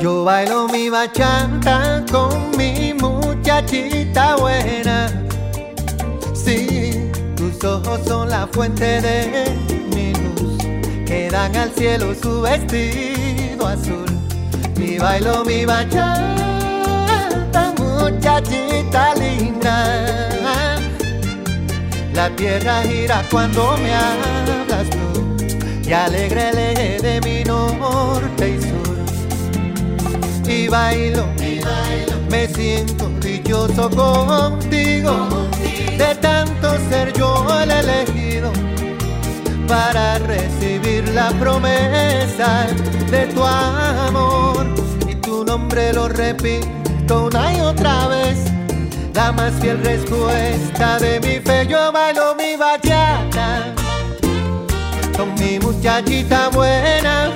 Yo 0.02 0.24
bailo 0.24 0.68
mi 0.68 0.90
bachata 0.90 2.04
con 2.12 2.52
mi 2.58 2.89
muchachita 3.60 4.36
buena. 4.38 5.10
Sí, 6.34 7.12
tus 7.36 7.64
ojos 7.64 8.00
son 8.06 8.30
la 8.30 8.48
fuente 8.48 9.02
de 9.02 9.58
mi 9.94 10.14
luz, 10.14 10.58
que 11.06 11.30
dan 11.30 11.56
al 11.56 11.72
cielo 11.72 12.16
su 12.16 12.42
vestido 12.42 13.68
azul. 13.68 14.06
Y 14.78 14.98
bailo 14.98 15.44
mi 15.44 15.66
bachata, 15.66 16.04
muchachita 17.78 19.16
linda. 19.16 20.80
La 22.14 22.30
tierra 22.36 22.82
gira 22.84 23.24
cuando 23.30 23.76
me 23.78 23.94
hablas 23.94 24.90
tú, 24.90 25.36
y 25.88 25.92
alegre 25.92 26.50
el 26.50 26.58
eje 26.58 27.00
de 27.02 27.22
mi 27.22 27.44
norte 27.44 28.58
y 28.58 28.62
sur 28.62 28.90
y 30.48 30.68
bailo, 30.68 31.28
me 32.32 32.48
siento 32.48 33.19
dichoso 33.50 33.90
contigo, 33.90 35.28
de 35.98 36.14
tanto 36.22 36.78
ser 36.88 37.12
yo 37.14 37.48
el 37.60 37.72
elegido 37.72 38.52
para 39.68 40.20
recibir 40.20 41.10
la 41.16 41.30
promesa 41.32 42.68
de 43.10 43.26
tu 43.34 43.44
amor 43.44 44.68
y 45.08 45.16
tu 45.16 45.44
nombre 45.44 45.92
lo 45.94 46.10
repito 46.10 47.26
una 47.26 47.52
y 47.52 47.62
otra 47.62 48.08
vez. 48.08 48.38
La 49.16 49.32
más 49.32 49.52
fiel 49.60 49.84
respuesta 49.84 51.00
de 51.00 51.20
mi 51.20 51.40
fe, 51.40 51.66
yo 51.66 51.92
bailo 51.92 52.36
mi 52.36 52.56
bachata 52.56 53.74
con 55.18 55.34
mi 55.40 55.58
muchachita 55.58 56.50
buena. 56.50 57.32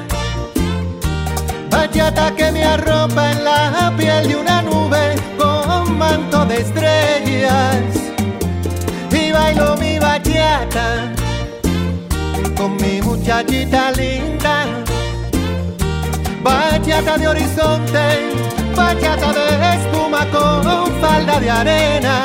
Bachata 1.72 2.36
que 2.36 2.52
me 2.52 2.64
arropa 2.64 3.32
en 3.32 3.44
la 3.44 3.92
piel 3.98 4.28
de 4.28 4.36
una 4.36 4.62
nube 4.62 5.33
con 5.66 5.98
manto 5.98 6.46
de 6.46 6.62
estrellas. 6.62 7.84
Y 9.12 9.32
bailo 9.32 9.76
mi 9.78 10.00
bachata 10.00 11.12
con 12.56 12.76
mi 12.78 13.02
muchachita 13.02 13.92
linda. 13.92 14.66
Bachata 16.44 17.18
de 17.18 17.28
horizonte, 17.28 18.06
bachata 18.76 19.34
de 19.34 19.46
espuma 19.76 20.26
con 20.32 20.92
falda 21.02 21.40
de 21.40 21.50
arena. 21.50 22.16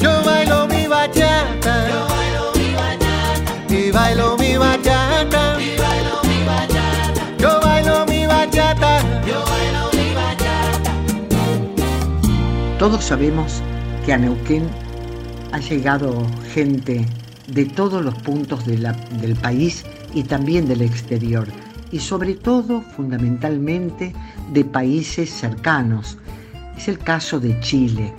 Yo 0.00 0.22
bailo 0.24 0.66
mi 0.66 0.86
bachata, 0.86 1.74
yo 1.88 2.06
bailo 2.08 2.52
mi 2.56 2.68
bachata, 2.80 3.74
y 3.74 3.90
bailo 3.90 4.36
mi 4.38 4.56
bachata, 4.56 5.42
y 5.60 5.76
bailo 5.76 6.22
mi 6.28 6.38
bachata. 6.50 7.22
Yo 7.38 7.60
bailo 7.60 8.06
mi 8.06 8.26
bachata, 8.26 9.00
yo 9.26 9.44
bailo 9.44 9.65
Todos 12.78 13.06
sabemos 13.06 13.62
que 14.04 14.12
a 14.12 14.18
Neuquén 14.18 14.68
ha 15.52 15.58
llegado 15.58 16.26
gente 16.52 17.06
de 17.48 17.64
todos 17.64 18.04
los 18.04 18.14
puntos 18.16 18.66
del 18.66 19.36
país 19.40 19.82
y 20.12 20.24
también 20.24 20.68
del 20.68 20.82
exterior, 20.82 21.48
y 21.90 22.00
sobre 22.00 22.34
todo, 22.34 22.82
fundamentalmente, 22.82 24.12
de 24.52 24.62
países 24.66 25.30
cercanos. 25.30 26.18
Es 26.76 26.88
el 26.88 26.98
caso 26.98 27.40
de 27.40 27.58
Chile. 27.60 28.12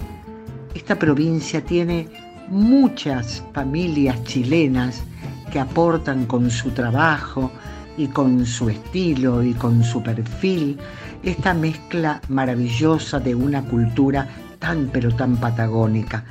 Esta 0.74 0.98
provincia 0.98 1.63
tiene 1.63 2.10
muchas 2.48 3.43
familias 3.54 4.24
chilenas 4.24 5.04
que 5.52 5.60
aportan 5.60 6.26
con 6.26 6.50
su 6.50 6.72
trabajo 6.72 7.52
y 7.96 8.08
con 8.08 8.43
su 8.43 8.70
estilo 8.70 9.43
y 9.43 9.54
con 9.54 9.84
su 9.84 10.02
perfil 10.02 10.80
esta 11.22 11.54
mezcla 11.54 12.22
maravillosa 12.30 13.20
de 13.20 13.36
una 13.36 13.63
cultura 13.63 14.28
tan 14.60 14.89
pero 14.91 15.15
tan 15.15 15.38
patagónica. 15.38 16.24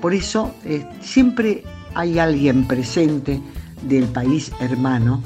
Por 0.00 0.14
eso 0.14 0.54
eh, 0.64 0.86
siempre 1.00 1.64
hay 1.94 2.18
alguien 2.18 2.66
presente 2.66 3.40
del 3.82 4.04
país 4.04 4.52
hermano 4.60 5.22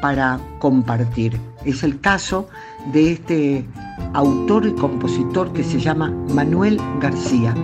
para 0.00 0.38
compartir. 0.58 1.40
Es 1.64 1.82
el 1.82 2.00
caso 2.00 2.48
de 2.92 3.12
este 3.12 3.64
autor 4.14 4.66
y 4.66 4.72
compositor 4.72 5.52
que 5.52 5.62
se 5.62 5.80
llama 5.80 6.10
Manuel 6.34 6.78
García 7.00 7.54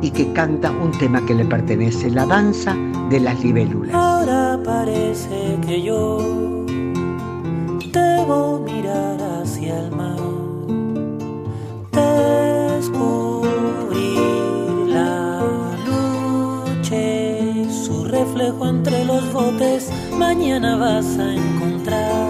y 0.00 0.10
que 0.10 0.32
canta 0.32 0.70
un 0.70 0.90
tema 0.92 1.24
que 1.24 1.34
le 1.34 1.44
pertenece, 1.44 2.10
la 2.10 2.26
danza 2.26 2.74
de 3.10 3.20
las 3.20 3.42
libélulas. 3.44 3.94
Ahora 3.94 4.60
parece 4.64 5.58
que 5.66 5.82
yo 5.82 6.18
debo 7.92 8.60
mirar 8.60 9.18
hacia 9.42 9.80
el 9.80 9.90
mar, 9.94 10.16
descubrir 11.92 13.23
reflejo 18.44 18.66
entre 18.66 19.04
los 19.04 19.32
botes, 19.32 19.90
mañana 20.18 20.76
vas 20.76 21.06
a 21.18 21.34
encontrar 21.34 22.26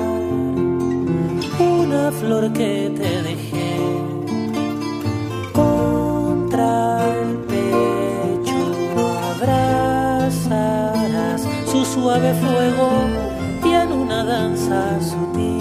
una 1.59 2.13
flor 2.13 2.53
que 2.53 2.93
te 2.97 3.23
dejé 3.23 3.77
contra 5.53 7.09
el 7.19 7.45
suave 11.85 12.35
fuego 12.35 12.89
y 13.65 13.69
en 13.73 13.93
una 13.93 14.25
danza 14.25 15.01
sutil, 15.01 15.59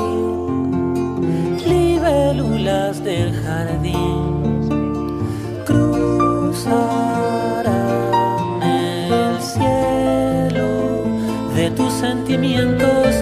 libélulas 1.67 3.03
del 3.03 3.33
jardín. 3.43 4.63
Cruzarán 5.65 7.12
sentimientos, 12.25 13.12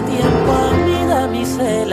tiempo 0.00 0.52
a 0.52 0.72
mi 0.84 1.06
damisela. 1.06 1.91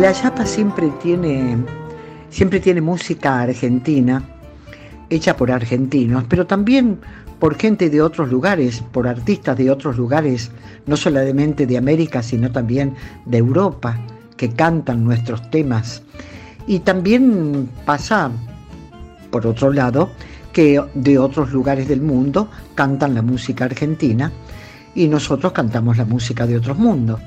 La 0.00 0.12
Yapa 0.12 0.44
siempre 0.44 0.90
tiene, 1.02 1.56
siempre 2.28 2.60
tiene 2.60 2.82
música 2.82 3.40
argentina, 3.40 4.22
hecha 5.08 5.34
por 5.38 5.50
argentinos, 5.50 6.24
pero 6.28 6.46
también 6.46 6.98
por 7.38 7.56
gente 7.56 7.88
de 7.88 8.02
otros 8.02 8.30
lugares, 8.30 8.82
por 8.92 9.08
artistas 9.08 9.56
de 9.56 9.70
otros 9.70 9.96
lugares, 9.96 10.50
no 10.84 10.98
solamente 10.98 11.66
de 11.66 11.78
América, 11.78 12.22
sino 12.22 12.52
también 12.52 12.94
de 13.24 13.38
Europa, 13.38 13.98
que 14.36 14.50
cantan 14.50 15.02
nuestros 15.02 15.50
temas. 15.50 16.02
Y 16.66 16.80
también 16.80 17.66
pasa, 17.86 18.30
por 19.30 19.46
otro 19.46 19.72
lado, 19.72 20.10
que 20.52 20.78
de 20.92 21.18
otros 21.18 21.52
lugares 21.52 21.88
del 21.88 22.02
mundo 22.02 22.50
cantan 22.74 23.14
la 23.14 23.22
música 23.22 23.64
argentina 23.64 24.30
y 24.94 25.08
nosotros 25.08 25.52
cantamos 25.52 25.96
la 25.96 26.04
música 26.04 26.46
de 26.46 26.58
otros 26.58 26.76
mundos. 26.76 27.18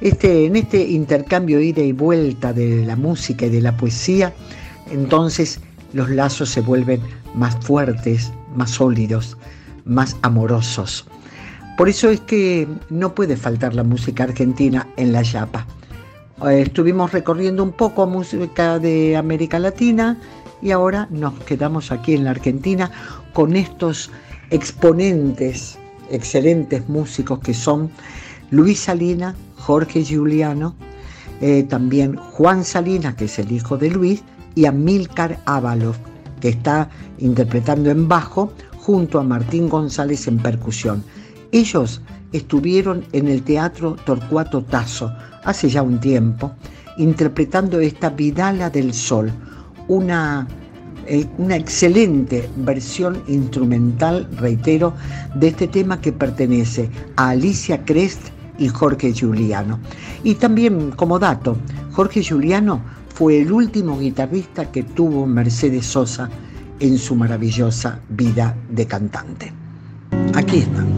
Este, 0.00 0.46
en 0.46 0.56
este 0.56 0.82
intercambio 0.82 1.60
ida 1.60 1.82
y 1.82 1.92
vuelta 1.92 2.52
de 2.52 2.84
la 2.84 2.96
música 2.96 3.46
y 3.46 3.50
de 3.50 3.60
la 3.60 3.76
poesía, 3.76 4.32
entonces 4.90 5.60
los 5.92 6.10
lazos 6.10 6.50
se 6.50 6.60
vuelven 6.60 7.00
más 7.34 7.56
fuertes, 7.64 8.32
más 8.54 8.72
sólidos, 8.72 9.36
más 9.84 10.16
amorosos. 10.22 11.06
Por 11.76 11.88
eso 11.88 12.10
es 12.10 12.20
que 12.20 12.68
no 12.90 13.14
puede 13.14 13.36
faltar 13.36 13.74
la 13.74 13.82
música 13.82 14.24
argentina 14.24 14.86
en 14.96 15.12
la 15.12 15.22
Yapa. 15.22 15.66
Eh, 16.46 16.62
estuvimos 16.62 17.12
recorriendo 17.12 17.62
un 17.62 17.72
poco 17.72 18.06
música 18.06 18.78
de 18.78 19.16
América 19.16 19.58
Latina 19.58 20.18
y 20.62 20.70
ahora 20.70 21.08
nos 21.10 21.34
quedamos 21.40 21.90
aquí 21.92 22.14
en 22.14 22.24
la 22.24 22.30
Argentina 22.30 22.90
con 23.32 23.56
estos 23.56 24.10
exponentes, 24.50 25.78
excelentes 26.10 26.88
músicos 26.88 27.40
que 27.40 27.54
son 27.54 27.90
Luis 28.54 28.78
Salina, 28.78 29.34
Jorge 29.56 30.04
Giuliano, 30.04 30.76
eh, 31.40 31.64
también 31.64 32.14
Juan 32.14 32.64
Salinas, 32.64 33.16
que 33.16 33.24
es 33.24 33.40
el 33.40 33.50
hijo 33.50 33.76
de 33.76 33.90
Luis, 33.90 34.22
y 34.54 34.66
Amílcar 34.66 35.40
Ábalos, 35.44 35.96
que 36.40 36.50
está 36.50 36.88
interpretando 37.18 37.90
en 37.90 38.06
bajo 38.06 38.52
junto 38.76 39.18
a 39.18 39.24
Martín 39.24 39.68
González 39.68 40.28
en 40.28 40.38
percusión. 40.38 41.02
Ellos 41.50 42.00
estuvieron 42.30 43.04
en 43.10 43.26
el 43.26 43.42
Teatro 43.42 43.96
Torcuato 44.06 44.62
Tazo 44.62 45.12
hace 45.42 45.68
ya 45.68 45.82
un 45.82 45.98
tiempo, 45.98 46.52
interpretando 46.96 47.80
esta 47.80 48.10
Vidala 48.10 48.70
del 48.70 48.94
Sol, 48.94 49.32
una, 49.88 50.46
eh, 51.08 51.26
una 51.38 51.56
excelente 51.56 52.48
versión 52.58 53.20
instrumental, 53.26 54.28
reitero, 54.36 54.94
de 55.34 55.48
este 55.48 55.66
tema 55.66 56.00
que 56.00 56.12
pertenece 56.12 56.88
a 57.16 57.30
Alicia 57.30 57.84
Crest 57.84 58.33
y 58.58 58.68
Jorge 58.68 59.12
Giuliano. 59.12 59.78
Y 60.22 60.34
también 60.36 60.92
como 60.92 61.18
dato, 61.18 61.56
Jorge 61.92 62.22
Giuliano 62.22 62.80
fue 63.14 63.40
el 63.40 63.52
último 63.52 63.98
guitarrista 63.98 64.70
que 64.70 64.82
tuvo 64.82 65.26
Mercedes 65.26 65.86
Sosa 65.86 66.28
en 66.80 66.98
su 66.98 67.14
maravillosa 67.14 68.00
vida 68.08 68.56
de 68.68 68.86
cantante. 68.86 69.52
Aquí 70.34 70.58
está. 70.58 70.93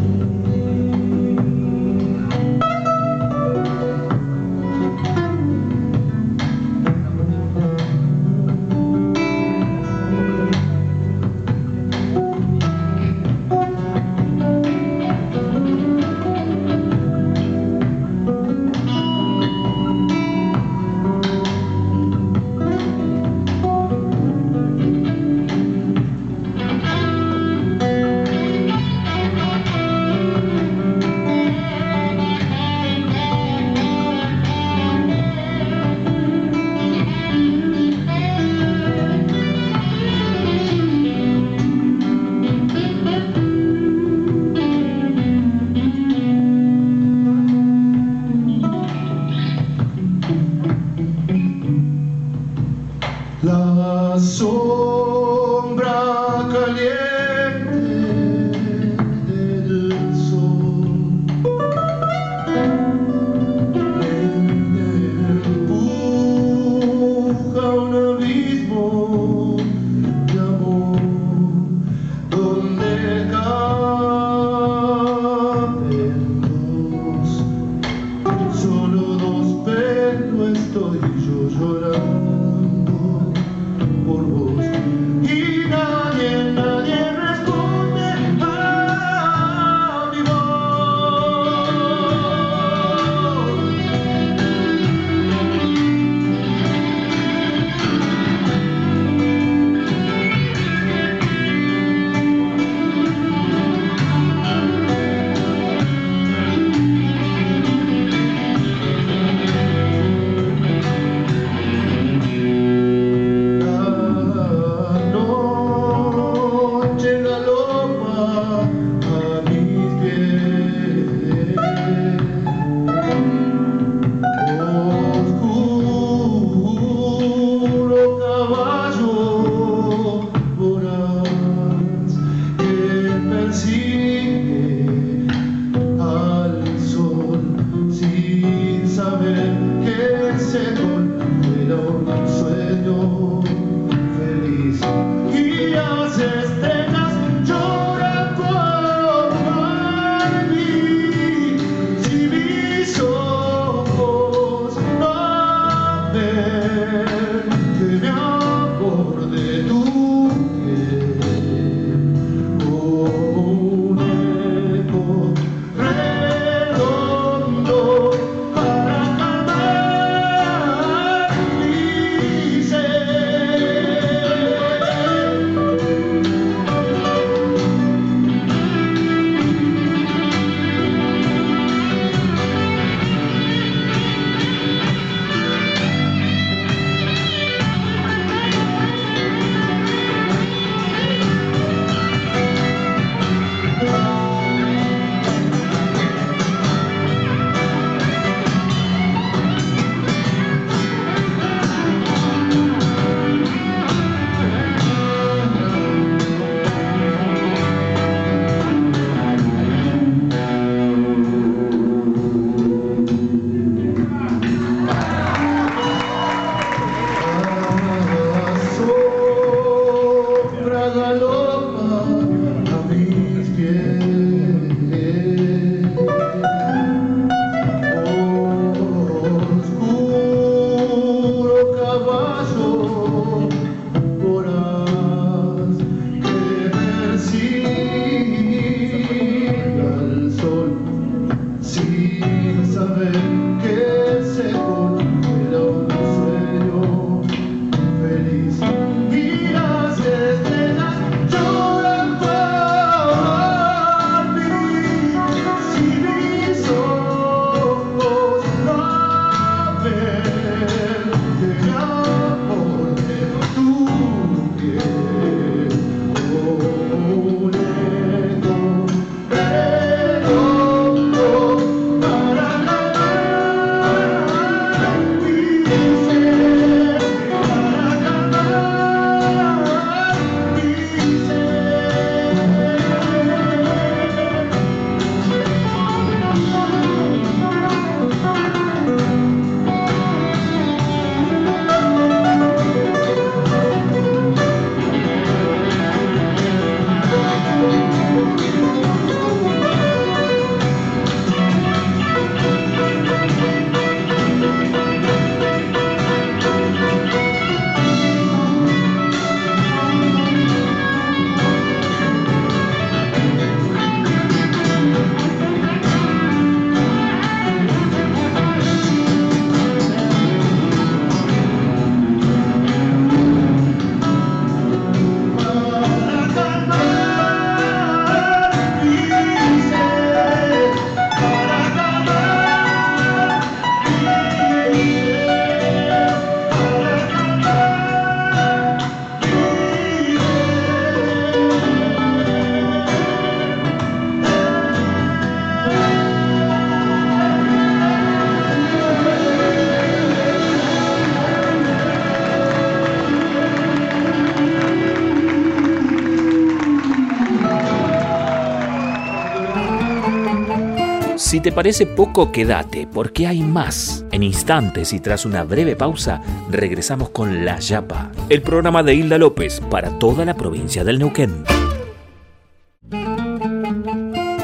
Te 361.46 361.52
parece 361.52 361.86
poco, 361.86 362.32
quédate, 362.32 362.88
porque 362.92 363.24
hay 363.24 363.40
más. 363.40 364.04
En 364.10 364.24
instantes 364.24 364.92
y 364.92 364.98
tras 364.98 365.24
una 365.24 365.44
breve 365.44 365.76
pausa, 365.76 366.20
regresamos 366.50 367.10
con 367.10 367.44
La 367.44 367.60
Yapa, 367.60 368.10
el 368.28 368.42
programa 368.42 368.82
de 368.82 368.96
Hilda 368.96 369.16
López 369.16 369.60
para 369.70 369.96
toda 369.96 370.24
la 370.24 370.34
provincia 370.34 370.82
del 370.82 370.98
Neuquén. 370.98 371.44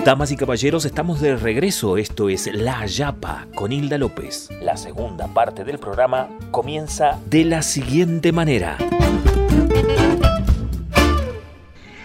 Damas 0.04 0.30
y 0.30 0.36
caballeros, 0.36 0.84
estamos 0.84 1.20
de 1.20 1.34
regreso. 1.34 1.96
Esto 1.96 2.28
es 2.28 2.48
La 2.54 2.86
Yapa 2.86 3.48
con 3.56 3.72
Hilda 3.72 3.98
López. 3.98 4.48
La 4.60 4.76
segunda 4.76 5.26
parte 5.26 5.64
del 5.64 5.80
programa 5.80 6.28
comienza 6.52 7.18
de 7.26 7.44
la 7.44 7.62
siguiente 7.62 8.30
manera. 8.30 8.76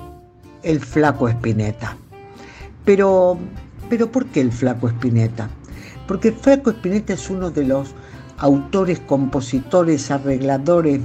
el 0.61 0.79
flaco 0.79 1.27
Espineta. 1.27 1.97
Pero, 2.85 3.39
pero 3.89 4.11
¿por 4.11 4.27
qué 4.27 4.41
el 4.41 4.51
flaco 4.51 4.89
Espineta? 4.89 5.49
Porque 6.07 6.27
el 6.27 6.35
flaco 6.35 6.69
Espineta 6.69 7.13
es 7.13 7.31
uno 7.31 7.49
de 7.49 7.63
los 7.63 7.95
autores, 8.39 8.99
compositores, 8.99 10.11
arregladores, 10.11 10.99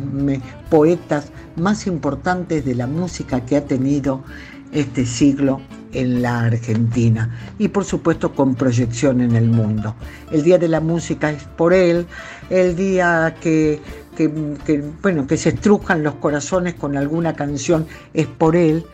poetas 0.70 1.30
más 1.56 1.86
importantes 1.86 2.64
de 2.64 2.74
la 2.74 2.86
música 2.86 3.44
que 3.44 3.56
ha 3.56 3.64
tenido 3.64 4.22
este 4.72 5.06
siglo 5.06 5.60
en 5.92 6.22
la 6.22 6.40
Argentina 6.40 7.30
y 7.58 7.68
por 7.68 7.84
supuesto 7.84 8.34
con 8.34 8.54
proyección 8.54 9.20
en 9.20 9.36
el 9.36 9.48
mundo. 9.48 9.94
El 10.32 10.42
Día 10.42 10.58
de 10.58 10.68
la 10.68 10.80
Música 10.80 11.30
es 11.30 11.44
por 11.44 11.72
él, 11.72 12.06
el 12.50 12.74
día 12.76 13.36
que, 13.40 13.80
bueno, 15.02 15.26
que 15.26 15.36
se 15.36 15.50
estrujan 15.50 16.02
los 16.02 16.14
corazones 16.14 16.74
con 16.74 16.96
alguna 16.96 17.34
canción 17.34 17.86
es 18.12 18.26
por 18.26 18.56
él. 18.56 18.84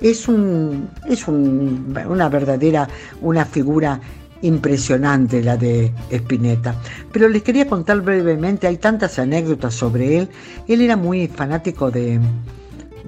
Es, 0.00 0.28
un, 0.28 0.90
es 1.08 1.26
una 1.28 2.28
verdadera, 2.28 2.88
una 3.22 3.44
figura 3.44 4.00
impresionante 4.44 5.42
la 5.42 5.56
de 5.56 5.92
Spinetta. 6.10 6.74
Pero 7.12 7.28
les 7.28 7.42
quería 7.42 7.66
contar 7.66 8.00
brevemente, 8.02 8.66
hay 8.66 8.76
tantas 8.76 9.18
anécdotas 9.18 9.74
sobre 9.74 10.18
él. 10.18 10.28
Él 10.68 10.80
era 10.80 10.96
muy 10.96 11.28
fanático 11.28 11.90
de, 11.90 12.20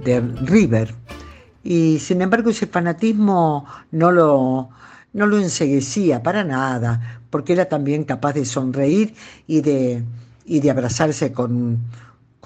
de 0.05 0.21
River 0.21 0.95
y 1.63 1.99
sin 1.99 2.23
embargo 2.23 2.51
ese 2.51 2.67
fanatismo 2.67 3.67
no 3.91 4.13
lo, 4.13 4.71
no 5.13 5.27
lo 5.27 5.39
enseguecía 5.39 6.23
para 6.23 6.45
nada, 6.45 7.21
porque 7.29 7.53
era 7.53 7.67
también 7.67 8.05
capaz 8.05 8.35
de 8.35 8.45
sonreír 8.45 9.15
y 9.47 9.61
de, 9.61 10.05
y 10.45 10.61
de 10.61 10.71
abrazarse 10.71 11.33
con, 11.33 11.81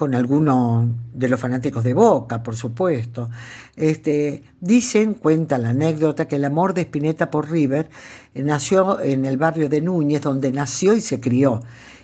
con 0.01 0.15
algunos 0.15 0.87
de 1.13 1.29
los 1.29 1.39
fanáticos 1.39 1.83
de 1.83 1.93
Boca, 1.93 2.41
por 2.41 2.55
supuesto. 2.55 3.29
Este, 3.75 4.41
dicen, 4.59 5.13
cuenta 5.13 5.59
la 5.59 5.69
anécdota, 5.69 6.27
que 6.27 6.37
el 6.37 6.45
amor 6.45 6.73
de 6.73 6.81
Spinetta 6.81 7.29
por 7.29 7.51
River 7.51 7.87
nació 8.33 8.99
en 8.99 9.25
el 9.25 9.37
barrio 9.37 9.69
de 9.69 9.79
Núñez, 9.79 10.21
donde 10.23 10.51
nació 10.51 10.95
y 10.95 11.01
se 11.01 11.19
crió. 11.19 11.61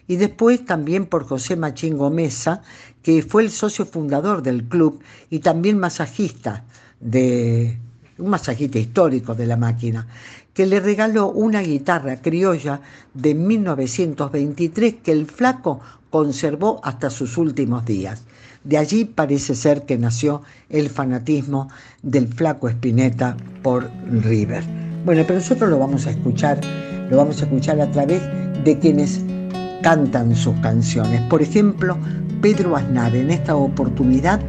Y 0.07 0.17
después 0.17 0.63
también 0.63 1.07
por 1.07 1.23
José 1.25 1.55
Machín 1.55 1.97
Gomeza, 1.97 2.61
que 3.01 3.23
fue 3.23 3.41
el 3.41 3.49
socio 3.49 3.83
fundador 3.87 4.43
del 4.43 4.65
club 4.65 5.01
y 5.31 5.39
también 5.39 5.79
masajista 5.79 6.65
de 6.99 7.79
un 8.19 8.29
masajista 8.29 8.77
histórico 8.77 9.33
de 9.33 9.47
la 9.47 9.57
máquina, 9.57 10.05
que 10.53 10.67
le 10.67 10.79
regaló 10.79 11.29
una 11.29 11.61
guitarra 11.61 12.21
criolla 12.21 12.79
de 13.15 13.33
1923 13.33 14.97
que 15.03 15.11
el 15.11 15.25
flaco 15.25 15.81
conservó 16.09 16.79
hasta 16.83 17.09
sus 17.09 17.37
últimos 17.37 17.85
días. 17.85 18.23
De 18.63 18.77
allí 18.77 19.05
parece 19.05 19.55
ser 19.55 19.83
que 19.83 19.97
nació 19.97 20.41
el 20.69 20.89
fanatismo 20.89 21.69
del 22.01 22.27
flaco 22.27 22.67
Spinetta 22.67 23.37
por 23.61 23.89
River. 24.09 24.63
Bueno, 25.05 25.23
pero 25.25 25.39
nosotros 25.39 25.69
lo 25.69 25.79
vamos 25.79 26.05
a 26.05 26.11
escuchar, 26.11 26.59
lo 27.09 27.17
vamos 27.17 27.41
a 27.41 27.45
escuchar 27.45 27.79
a 27.79 27.89
través 27.91 28.21
de 28.63 28.77
quienes 28.77 29.21
cantan 29.81 30.35
sus 30.35 30.55
canciones. 30.59 31.21
Por 31.29 31.41
ejemplo, 31.41 31.97
Pedro 32.41 32.75
Aznar, 32.75 33.15
en 33.15 33.31
esta 33.31 33.55
oportunidad, 33.55 34.41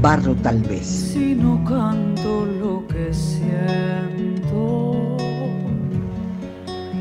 Barro 0.00 0.34
tal 0.36 0.62
vez. 0.62 0.86
Si 0.86 1.34
no 1.34 1.62
canto 1.64 2.46
lo 2.46 2.86
que 2.88 3.12
siento, 3.12 4.56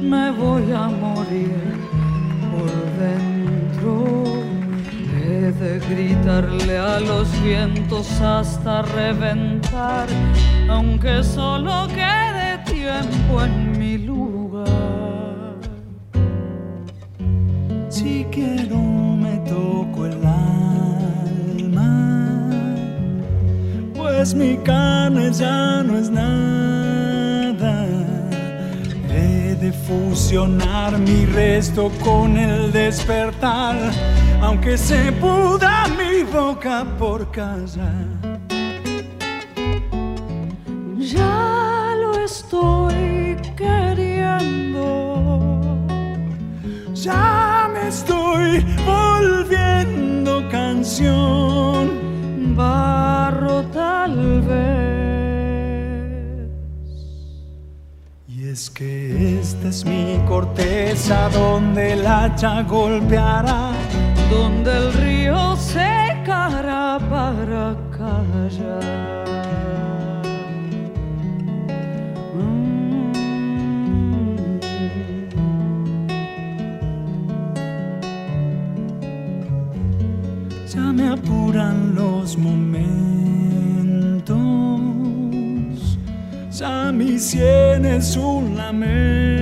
me 0.02 0.32
voy 0.32 0.72
a 0.72 0.88
morir 0.90 1.52
por 2.52 3.00
dentro 3.00 3.35
He 5.36 5.52
de 5.52 5.80
gritarle 5.80 6.78
a 6.78 7.02
los 7.02 7.28
vientos 7.44 8.22
hasta 8.22 8.84
reventar, 8.84 10.08
aunque 10.70 11.22
solo 11.26 11.88
quede 11.90 12.58
tiempo 12.64 13.44
en 13.44 13.78
mi 13.78 13.98
lugar. 13.98 15.56
Si 17.90 18.26
quiero 18.32 18.78
me 18.78 19.36
toco 19.40 20.06
el 20.06 20.26
alma, 21.54 22.50
pues 23.94 24.34
mi 24.34 24.56
carne 24.60 25.34
ya 25.34 25.84
no 25.84 25.98
es 25.98 26.10
nada 26.10 26.46
de 29.66 29.72
fusionar 29.72 30.98
mi 31.00 31.26
resto 31.26 31.92
con 32.04 32.38
el 32.38 32.72
despertar, 32.72 33.76
aunque 34.46 34.78
se 34.78 35.12
puda 35.14 35.88
mi 36.00 36.24
boca 36.24 36.86
por 37.00 37.32
casa. 37.32 37.92
Ya 40.98 41.94
lo 42.02 42.12
estoy 42.24 43.38
queriendo, 43.58 44.88
ya 46.94 47.70
me 47.74 47.88
estoy 47.88 48.66
volviendo 48.86 50.48
canción, 50.50 51.90
barro 52.56 53.64
tal 53.74 54.42
vez. 54.42 54.86
es 58.56 58.70
que 58.70 59.38
esta 59.42 59.68
es 59.68 59.84
mi 59.84 60.18
corteza 60.26 61.28
donde 61.28 61.92
el 61.92 62.08
hacha 62.08 62.64
golpeará, 62.64 63.74
donde 64.30 64.78
el 64.78 64.94
río 64.94 65.56
secará 65.56 67.00
para 67.10 67.76
callar. 67.98 69.06
Ya 80.74 80.92
me 80.92 81.08
apuran 81.10 81.96
los 81.96 82.38
momentos 82.38 82.86
ya 86.58 86.92
mi 86.92 87.20
sien 87.20 87.86
es 87.86 88.16
un 88.16 88.56
lamento. 88.56 89.35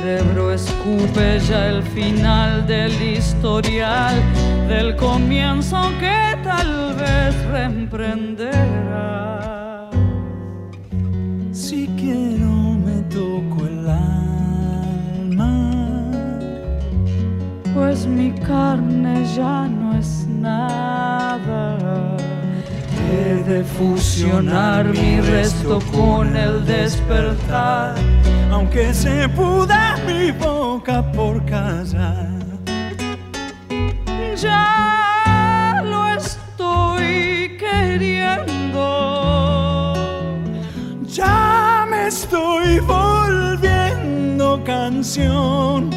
Cerebro 0.00 0.52
escupe 0.52 1.40
ya 1.48 1.68
el 1.68 1.82
final 1.82 2.66
del 2.66 2.92
historial, 3.00 4.14
del 4.68 4.94
comienzo 4.96 5.80
que 5.98 6.36
tal 6.44 6.94
vez 6.96 7.34
reemprenderá. 7.50 8.60
Si 11.52 11.88
quiero 11.96 12.52
me 12.86 13.00
toco 13.18 13.66
el 13.66 13.88
alma, 13.88 15.54
pues 17.74 18.06
mi 18.06 18.32
carne 18.32 19.24
ya 19.34 19.66
no 19.66 19.98
es 19.98 20.26
nada 20.28 22.16
He 23.08 23.34
de 23.50 23.64
fusionar 23.64 24.84
mi 24.86 25.20
resto 25.20 25.80
con 25.92 26.36
el 26.36 26.66
despertar, 26.66 27.94
aunque 28.50 28.92
se 28.94 29.28
puda 29.28 29.96
mi 30.06 30.32
boca 30.32 31.02
por 31.12 31.44
callar. 31.44 32.36
Ya 34.36 35.82
lo 35.84 36.08
estoy 36.08 37.56
queriendo. 37.58 38.84
Ya 41.04 41.86
me 41.90 42.06
estoy 42.08 42.80
volviendo 42.80 44.62
canción. 44.64 45.90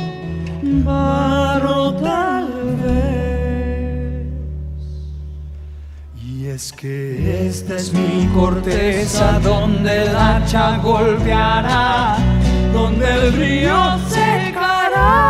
Es 6.59 6.73
que 6.73 7.47
esta 7.47 7.77
es 7.77 7.93
mi 7.93 8.27
corteza 8.33 9.39
donde 9.39 10.01
el 10.03 10.13
hacha 10.13 10.77
golpeará, 10.79 12.17
donde 12.73 13.05
el 13.09 13.31
río 13.31 13.77
secará. 14.09 15.28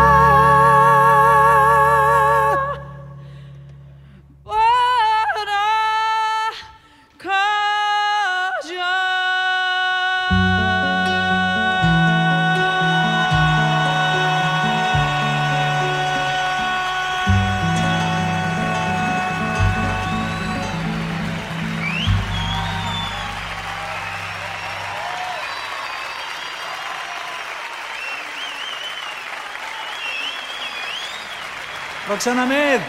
Roxana 32.20 32.46
Med. 32.46 32.82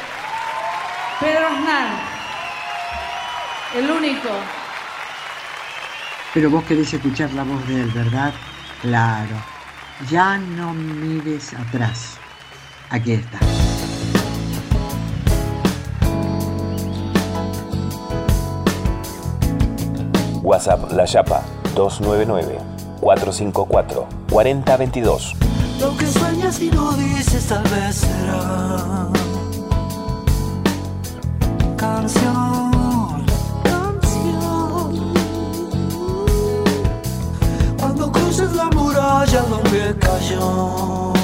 Pedro 1.21 1.47
Aznar. 1.47 1.89
El 3.77 3.89
único. 3.89 4.29
Pero 6.35 6.51
vos 6.51 6.65
querés 6.65 6.93
escuchar 6.93 7.33
la 7.35 7.45
voz 7.45 7.65
de 7.69 7.83
él, 7.83 7.91
¿verdad? 7.93 8.33
Claro. 8.83 9.37
Ya 10.11 10.37
no 10.37 10.75
mires 10.75 11.55
atrás. 11.55 12.19
Aquí 12.91 13.13
está. 13.13 13.39
WhatsApp 20.43 20.91
La 20.91 21.05
Yapa 21.05 21.45
299 21.77 22.59
454 23.01 24.09
4022. 24.29 25.37
Lo 25.79 25.97
que 25.97 26.07
sueñas 26.09 26.61
y 26.61 26.71
no 26.73 26.93
dices 26.95 27.47
tal 27.47 27.63
vez 27.63 27.95
será 27.95 29.20
canción, 32.01 33.27
canción. 33.63 35.13
Cuando 37.79 38.11
cruces 38.11 38.53
la 38.55 38.71
muralla 38.71 39.43
donde 39.43 39.95
cayó 39.99 41.20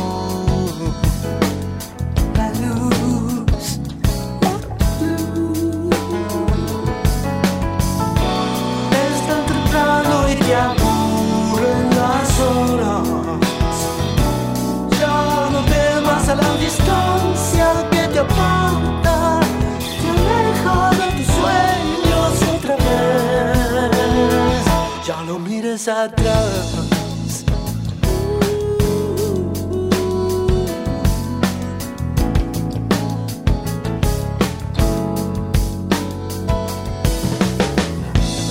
atrás. 25.88 27.44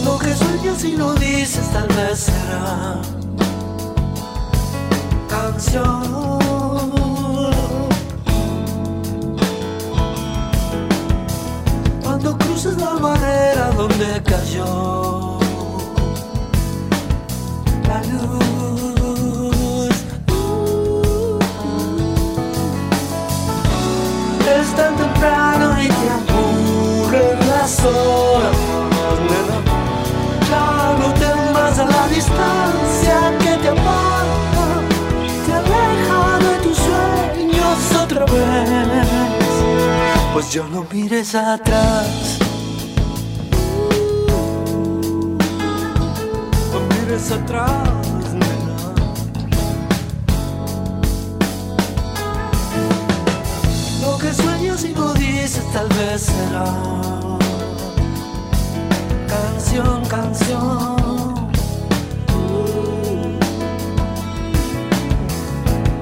Lo 0.06 0.18
que 0.18 0.34
sueñas 0.34 0.84
y 0.86 0.94
no 0.94 1.14
dices 1.16 1.70
tal 1.74 1.88
vez 1.90 2.20
será 2.20 3.02
canción. 5.30 6.40
Cuando 12.02 12.38
cruces 12.38 12.78
la 12.78 12.94
barrera 12.94 13.72
donde 13.72 14.24
cayó 14.24 15.05
horas. 27.86 28.58
nena. 29.30 29.58
Ya 30.50 30.96
no 31.00 31.14
temas 31.14 31.80
a 31.80 31.86
la 31.86 32.08
distancia 32.08 33.18
que 33.40 33.58
te 33.58 33.70
aparta 33.70 34.36
te 35.46 35.54
aleja 35.54 36.40
de 36.40 36.54
tus 36.64 36.78
sueños 36.78 37.78
otra 38.04 38.26
vez. 38.26 39.08
Pues 40.34 40.52
ya 40.52 40.64
no 40.64 40.86
mires 40.92 41.36
atrás. 41.36 42.40
No 46.74 46.80
mires 46.90 47.32
atrás. 47.32 47.90
Lo 54.02 54.18
que 54.18 54.34
sueñas 54.34 54.84
y 54.84 54.94
no 54.94 55.14
dices 55.14 55.64
tal 55.72 55.88
vez 55.90 56.22
será 56.22 57.35
canción, 59.76 60.06
canción. 60.06 60.96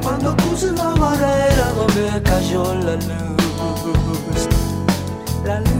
Cuando 0.03 0.35
cruces 0.37 0.73
la 0.73 0.89
barrera 0.89 1.71
donde 1.75 2.21
cayó 2.23 2.75
la 2.75 2.95
luz, 2.95 4.47
la 5.45 5.59
luz. 5.59 5.71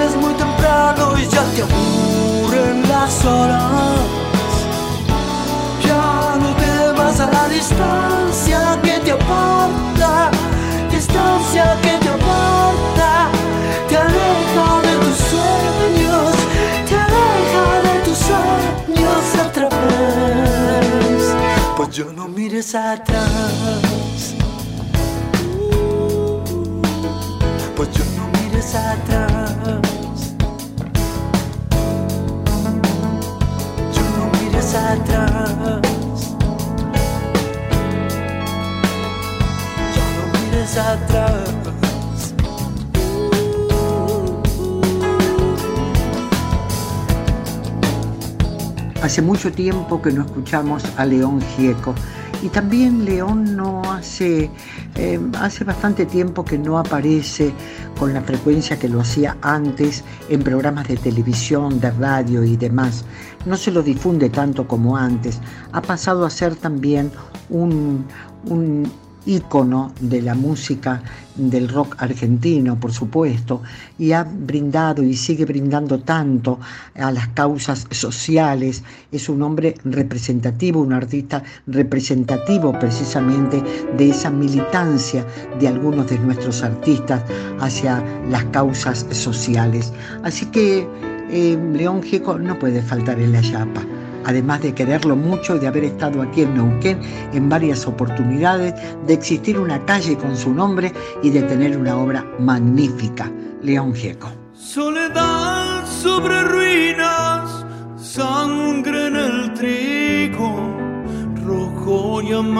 Es 0.00 0.16
muy 0.16 0.34
temprano 0.34 1.18
y 1.18 1.26
ya 1.26 1.42
te 1.54 1.62
aburren 1.62 2.88
las 2.88 3.24
horas. 3.24 3.98
Ya 5.84 6.36
no 6.40 6.54
temas 6.54 7.20
a 7.20 7.30
la 7.30 7.48
distancia 7.48 8.78
que 8.82 9.00
te 9.00 9.12
aparta, 9.12 9.87
distancia 11.18 11.76
que 11.82 11.98
te 11.98 12.08
aparta, 12.08 13.28
te 13.88 13.96
aleja 13.96 14.80
de 14.82 14.94
tus 15.04 15.16
sueños, 15.30 16.34
te 16.88 16.94
aleja 16.94 17.64
de 17.86 17.94
tus 18.04 18.18
sueños 18.18 19.24
otra 19.46 19.68
vez. 19.68 21.22
Pues 21.76 21.90
yo 21.90 22.12
no 22.12 22.28
mires 22.28 22.74
atrás. 22.74 24.34
Pues 27.76 27.88
yo 27.92 28.04
no 28.16 28.24
mires 28.40 28.74
atrás. 28.74 29.54
Yo 33.94 34.02
no 34.16 34.40
mires 34.40 34.74
atrás. 34.74 35.87
Atrás. 40.78 41.58
Hace 49.02 49.22
mucho 49.22 49.52
tiempo 49.52 50.02
que 50.02 50.12
no 50.12 50.24
escuchamos 50.24 50.84
a 50.96 51.06
León 51.06 51.40
Gieco 51.56 51.94
y 52.42 52.48
también 52.48 53.04
León 53.04 53.56
no 53.56 53.82
hace, 53.90 54.50
eh, 54.96 55.20
hace 55.40 55.64
bastante 55.64 56.06
tiempo 56.06 56.44
que 56.44 56.58
no 56.58 56.78
aparece 56.78 57.52
con 57.98 58.14
la 58.14 58.20
frecuencia 58.20 58.78
que 58.78 58.88
lo 58.88 59.00
hacía 59.00 59.36
antes 59.42 60.04
en 60.28 60.42
programas 60.42 60.88
de 60.88 60.96
televisión, 60.96 61.80
de 61.80 61.90
radio 61.90 62.44
y 62.44 62.56
demás. 62.56 63.04
No 63.46 63.56
se 63.56 63.70
lo 63.70 63.82
difunde 63.82 64.30
tanto 64.30 64.68
como 64.68 64.96
antes. 64.96 65.40
Ha 65.72 65.82
pasado 65.82 66.24
a 66.24 66.30
ser 66.30 66.54
también 66.54 67.10
un, 67.50 68.04
un 68.44 68.90
ícono 69.28 69.92
de 70.00 70.22
la 70.22 70.34
música 70.34 71.02
del 71.36 71.68
rock 71.68 71.96
argentino, 71.98 72.80
por 72.80 72.92
supuesto, 72.92 73.62
y 73.98 74.12
ha 74.12 74.24
brindado 74.24 75.02
y 75.02 75.14
sigue 75.14 75.44
brindando 75.44 76.00
tanto 76.00 76.58
a 76.96 77.12
las 77.12 77.28
causas 77.28 77.86
sociales. 77.90 78.82
Es 79.12 79.28
un 79.28 79.42
hombre 79.42 79.74
representativo, 79.84 80.80
un 80.80 80.94
artista 80.94 81.42
representativo 81.66 82.76
precisamente 82.78 83.62
de 83.96 84.10
esa 84.10 84.30
militancia 84.30 85.24
de 85.60 85.68
algunos 85.68 86.08
de 86.08 86.18
nuestros 86.18 86.62
artistas 86.62 87.22
hacia 87.60 88.02
las 88.30 88.44
causas 88.46 89.06
sociales. 89.10 89.92
Así 90.24 90.46
que 90.46 90.88
eh, 91.30 91.58
León 91.74 92.02
Gieco 92.02 92.38
no 92.38 92.58
puede 92.58 92.80
faltar 92.80 93.20
en 93.20 93.32
la 93.32 93.42
chapa 93.42 93.82
además 94.28 94.60
de 94.60 94.74
quererlo 94.74 95.16
mucho 95.16 95.56
y 95.56 95.58
de 95.58 95.68
haber 95.68 95.84
estado 95.84 96.20
aquí 96.20 96.42
en 96.42 96.54
Neuquén 96.54 97.00
en 97.32 97.48
varias 97.48 97.86
oportunidades, 97.86 98.74
de 99.06 99.14
existir 99.14 99.58
una 99.58 99.82
calle 99.86 100.18
con 100.18 100.36
su 100.36 100.52
nombre 100.52 100.92
y 101.22 101.30
de 101.30 101.42
tener 101.44 101.78
una 101.78 101.96
obra 101.96 102.26
magnífica, 102.38 103.32
León 103.62 103.94
Gieco. 103.94 104.30
Soledad 104.52 105.86
sobre 105.86 106.42
ruinas, 106.42 107.64
sangre 107.96 109.06
en 109.06 109.16
el 109.16 109.54
trigo, 109.54 110.76
rojo 111.46 112.20
y 112.20 112.34
amarillo, 112.34 112.58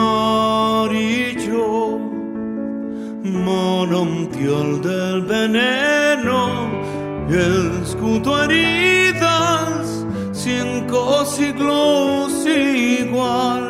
manantial 3.25 4.81
del 4.81 5.21
veneno, 5.21 6.71
el 7.29 7.83
escudo 7.83 8.43
heridas 8.45 9.99
cinco 10.49 11.25
siglos 11.27 12.33
igual. 12.47 13.65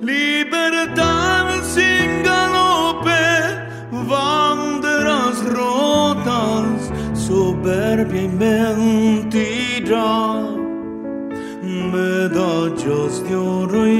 Libertad 0.00 1.46
sin 1.74 2.08
galope, 2.28 3.26
banderas 4.12 5.36
rotas, 5.58 6.90
soberbia 7.28 8.22
y 8.22 8.28
mentira. 8.44 10.10
Medallas 11.94 13.14
de 13.26 13.34
oro 13.36 13.80
y 13.86 13.93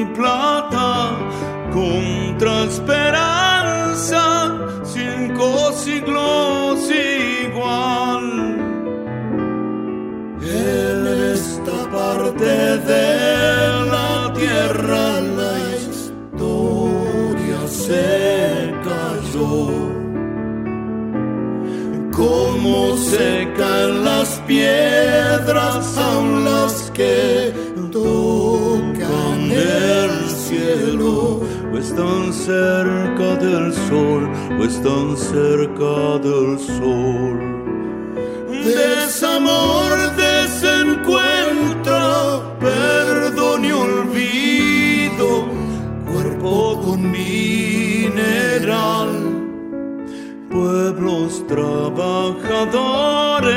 se 23.54 23.60
caen 23.60 24.04
las 24.04 24.40
piedras 24.46 25.98
aún 25.98 26.44
las 26.44 26.90
que 26.90 27.52
tocan 27.92 29.50
el 29.50 30.30
cielo, 30.30 31.40
están 31.78 32.32
cerca 32.32 33.36
del 33.36 33.72
sol, 33.88 34.30
están 34.62 35.16
cerca 35.16 36.18
del 36.18 36.58
sol. 36.58 37.54
Desamor, 38.64 40.13
pueblos 50.64 51.44
trabajadores, 51.46 53.52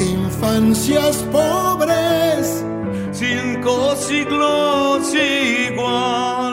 infancias 0.00 1.16
pobres, 1.30 2.64
cinco 3.12 3.94
siglos 3.96 5.12
igual. 5.14 6.43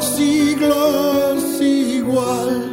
Siglos 0.00 1.60
igual. 1.60 2.70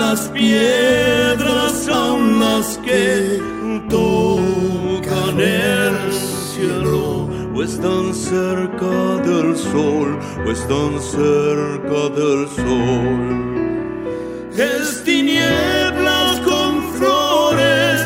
las 0.10 0.30
piedras 0.30 1.88
aún 1.90 2.40
las 2.40 2.78
que 2.78 3.42
tocan 3.90 5.38
el 5.40 6.14
cielo. 6.14 7.28
O 7.54 7.64
están 7.64 8.14
cerca 8.14 9.18
del 9.28 9.58
sol, 9.58 10.18
o 10.46 10.52
están 10.52 11.02
cerca 11.02 12.10
del 12.20 12.48
sol. 12.48 13.18
Es 14.56 15.04
tinieblas 15.04 16.40
con 16.50 16.72
flores, 16.98 18.00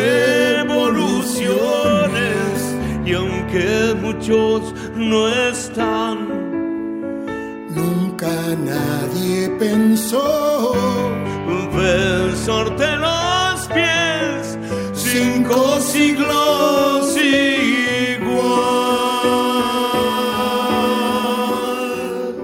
revoluciones, 0.00 2.56
y 3.06 3.14
aunque 3.14 3.94
muchos 4.02 4.74
no 4.94 5.28
están, 5.28 6.40
Nunca 7.74 8.56
nadie 8.56 9.48
pensó 9.60 11.09
besarte 12.50 12.96
los 12.96 13.68
pies, 13.68 14.58
cinco 14.92 15.80
siglos 15.80 17.16
igual. 17.16 18.48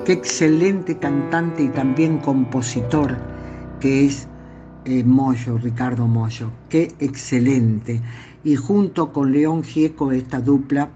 Qué 0.05 0.13
excelente 0.13 0.99
cantante 0.99 1.65
y 1.65 1.69
también 1.69 2.19
compositor 2.19 3.17
que 3.81 4.07
es 4.07 4.29
eh, 4.85 5.03
Moyo, 5.03 5.59
Ricardo 5.59 6.07
Moyo. 6.07 6.51
Qué 6.69 6.95
excelente. 7.01 8.01
Y 8.45 8.55
junto 8.55 9.13
con 9.13 9.33
León 9.33 9.65
Gieco, 9.65 10.13
esta 10.13 10.41
dupla, 10.41 10.89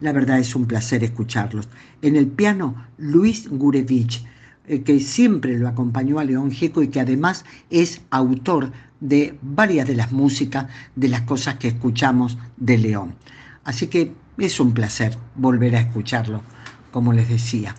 la 0.00 0.12
verdad 0.12 0.38
es 0.38 0.56
un 0.56 0.64
placer 0.64 1.04
escucharlos. 1.04 1.68
En 2.00 2.16
el 2.16 2.28
piano, 2.28 2.74
Luis 2.96 3.46
Gurevich, 3.50 4.24
que 4.66 5.00
siempre 5.00 5.58
lo 5.58 5.68
acompañó 5.68 6.18
a 6.18 6.24
León 6.24 6.50
Gieco 6.50 6.82
y 6.82 6.88
que 6.88 7.00
además 7.00 7.44
es 7.70 8.00
autor 8.10 8.72
de 9.00 9.38
varias 9.42 9.86
de 9.86 9.94
las 9.94 10.12
músicas 10.12 10.66
de 10.96 11.08
las 11.08 11.22
cosas 11.22 11.56
que 11.56 11.68
escuchamos 11.68 12.38
de 12.56 12.78
León. 12.78 13.14
Así 13.64 13.88
que 13.88 14.12
es 14.38 14.60
un 14.60 14.72
placer 14.72 15.16
volver 15.34 15.76
a 15.76 15.80
escucharlo, 15.80 16.42
como 16.90 17.12
les 17.12 17.28
decía. 17.28 17.74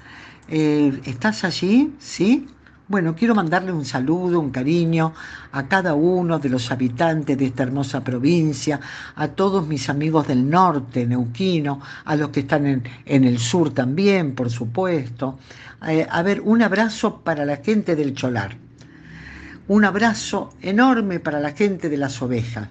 Eh, 0.47 1.01
¿Estás 1.05 1.43
allí? 1.43 1.93
¿Sí? 1.99 2.47
Bueno, 2.87 3.15
quiero 3.15 3.33
mandarle 3.33 3.71
un 3.71 3.83
saludo, 3.83 4.39
un 4.39 4.51
cariño 4.51 5.11
a 5.53 5.67
cada 5.67 5.95
uno 5.95 6.37
de 6.37 6.49
los 6.49 6.71
habitantes 6.71 7.35
de 7.35 7.47
esta 7.47 7.63
hermosa 7.63 8.03
provincia, 8.03 8.79
a 9.15 9.27
todos 9.29 9.65
mis 9.65 9.89
amigos 9.89 10.27
del 10.27 10.47
norte, 10.47 11.07
neuquino, 11.07 11.81
a 12.05 12.15
los 12.15 12.29
que 12.29 12.41
están 12.41 12.67
en, 12.67 13.23
el 13.23 13.39
sur 13.39 13.73
también, 13.73 14.35
por 14.35 14.51
supuesto. 14.51 15.39
Eh, 15.87 16.05
a 16.07 16.21
ver, 16.21 16.41
un 16.41 16.61
abrazo 16.61 17.21
para 17.21 17.43
la 17.43 17.57
gente 17.57 17.95
del 17.95 18.13
Cholar, 18.13 18.55
un 19.67 19.83
abrazo 19.83 20.53
enorme 20.61 21.19
para 21.19 21.39
la 21.39 21.53
gente 21.53 21.89
de 21.89 21.97
las 21.97 22.21
ovejas, 22.21 22.69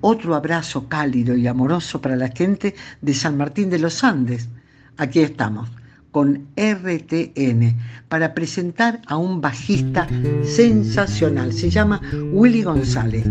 otro 0.00 0.34
abrazo 0.34 0.88
cálido 0.88 1.36
y 1.36 1.46
amoroso 1.46 2.00
para 2.00 2.16
la 2.16 2.30
gente 2.30 2.74
de 3.00 3.14
San 3.14 3.36
Martín 3.36 3.70
de 3.70 3.78
los 3.78 4.02
Andes. 4.02 4.48
Aquí 4.96 5.20
estamos 5.20 5.70
con 6.14 6.46
RTN 6.56 7.76
para 8.08 8.34
presentar 8.34 9.02
a 9.08 9.16
un 9.16 9.40
bajista 9.40 10.06
sensacional. 10.44 11.52
Se 11.52 11.70
llama 11.70 12.00
Willy 12.32 12.62
González 12.62 13.26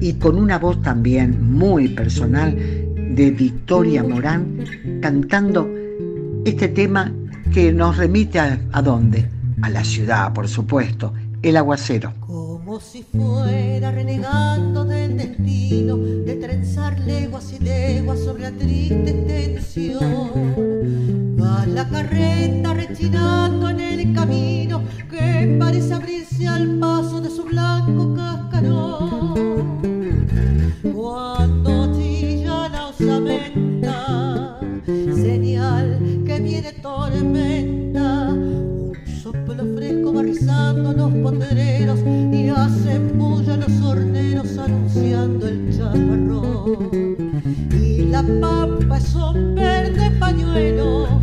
y 0.00 0.12
con 0.14 0.38
una 0.38 0.56
voz 0.56 0.80
también 0.80 1.52
muy 1.52 1.88
personal 1.88 2.54
de 2.54 3.32
Victoria 3.32 4.04
Morán 4.04 4.64
cantando 5.02 5.68
este 6.44 6.68
tema 6.68 7.12
que 7.52 7.72
nos 7.72 7.96
remite 7.96 8.38
a, 8.38 8.82
dónde? 8.82 9.28
A 9.60 9.68
la 9.68 9.82
ciudad, 9.82 10.32
por 10.32 10.46
supuesto, 10.46 11.12
el 11.42 11.56
aguacero. 11.56 12.12
Como 12.20 12.78
si 12.78 13.02
fuera 13.02 13.90
renegando 13.90 14.84
del 14.84 15.16
destino 15.16 15.96
de 15.96 16.36
trenzar 16.36 17.00
leguas 17.00 17.52
y 17.58 17.64
leguas 17.64 18.20
sobre 18.20 18.44
la 18.44 18.52
triste 18.52 19.12
tensión 19.26 21.07
la 21.66 21.88
carreta 21.88 22.74
rechinando 22.74 23.70
en 23.70 23.80
el 23.80 24.14
camino 24.14 24.82
que 25.10 25.56
parece 25.58 25.94
abrirse 25.94 26.46
al 26.46 26.78
paso 26.78 27.20
de 27.20 27.30
su 27.30 27.44
blanco 27.44 28.14
cascarón. 28.14 29.78
Cuando 30.94 31.92
chilla 31.96 32.68
la 32.68 32.88
osamenta, 32.88 34.60
señal 35.14 36.00
que 36.24 36.40
viene 36.40 36.72
tormenta, 36.74 38.28
un 38.30 38.92
soplo 39.22 39.64
fresco 39.76 40.12
va 40.12 40.22
rizando 40.22 40.92
los 40.92 41.12
potreros 41.22 42.00
y 42.32 42.48
hacen 42.48 43.18
bulla 43.18 43.56
los 43.56 43.82
horneros 43.82 44.58
anunciando 44.58 45.48
el 45.48 45.76
chaparrón. 45.76 47.16
Y 47.72 48.02
la 48.06 48.22
pampa 48.40 48.98
es 48.98 49.14
un 49.14 49.54
verde 49.54 50.10
pañuelo 50.18 51.17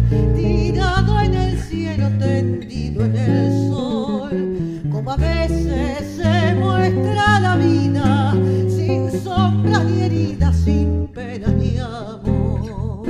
en 3.05 3.15
el 3.15 3.69
sol, 3.69 4.81
como 4.91 5.11
a 5.11 5.15
veces 5.17 6.17
se 6.17 6.55
muestra 6.55 7.39
la 7.39 7.55
vida, 7.55 8.33
sin 8.67 9.11
sombras 9.11 9.85
ni 9.85 10.01
heridas, 10.01 10.55
sin 10.55 11.07
pena 11.13 11.47
ni 11.49 11.77
amor. 11.77 13.07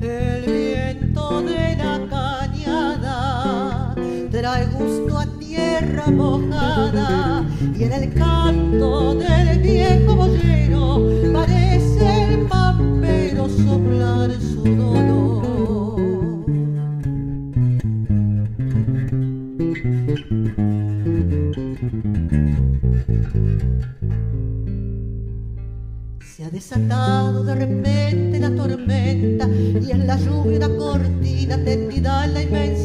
El 0.00 0.42
viento 0.44 1.42
de 1.42 1.76
la 1.76 2.00
cañada 2.10 3.94
trae 4.30 4.66
gusto 4.66 5.18
a 5.18 5.26
tierra 5.38 6.08
mojada 6.08 7.44
y 7.78 7.84
en 7.84 7.92
el 7.92 8.12
canto 8.14 9.14
del 9.14 9.60
viejo 9.60 10.16
bollero 10.16 11.00
parece 11.32 12.34
el 12.34 12.40
papero 12.46 13.48
soplar 13.48 14.32
su 14.32 14.64
dolor. 14.64 15.35
Desatado 26.76 27.44
de 27.44 27.54
repente 27.54 28.38
la 28.38 28.54
tormenta 28.54 29.48
y 29.48 29.90
en 29.90 30.06
la 30.06 30.16
lluvia 30.16 30.56
una 30.58 30.76
cortina 30.76 31.56
tendida 31.64 32.24
en 32.24 32.34
la 32.34 32.42
inmensidad. 32.42 32.75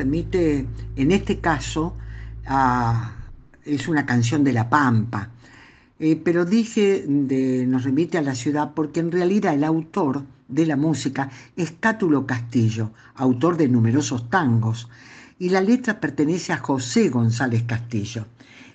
Remite, 0.00 0.66
en 0.96 1.12
este 1.12 1.40
caso, 1.40 1.94
es 3.64 3.86
una 3.86 4.06
canción 4.06 4.42
de 4.42 4.54
La 4.54 4.70
Pampa, 4.70 5.28
eh, 5.98 6.16
pero 6.16 6.46
dije 6.46 7.04
de, 7.06 7.66
nos 7.66 7.84
remite 7.84 8.16
a 8.16 8.22
la 8.22 8.34
ciudad 8.34 8.72
porque 8.74 9.00
en 9.00 9.12
realidad 9.12 9.52
el 9.52 9.64
autor 9.64 10.22
de 10.48 10.64
la 10.64 10.76
música 10.76 11.28
es 11.54 11.72
Cátulo 11.78 12.26
Castillo, 12.26 12.92
autor 13.14 13.58
de 13.58 13.68
numerosos 13.68 14.30
tangos, 14.30 14.88
y 15.38 15.50
la 15.50 15.60
letra 15.60 16.00
pertenece 16.00 16.54
a 16.54 16.56
José 16.56 17.10
González 17.10 17.64
Castillo. 17.64 18.26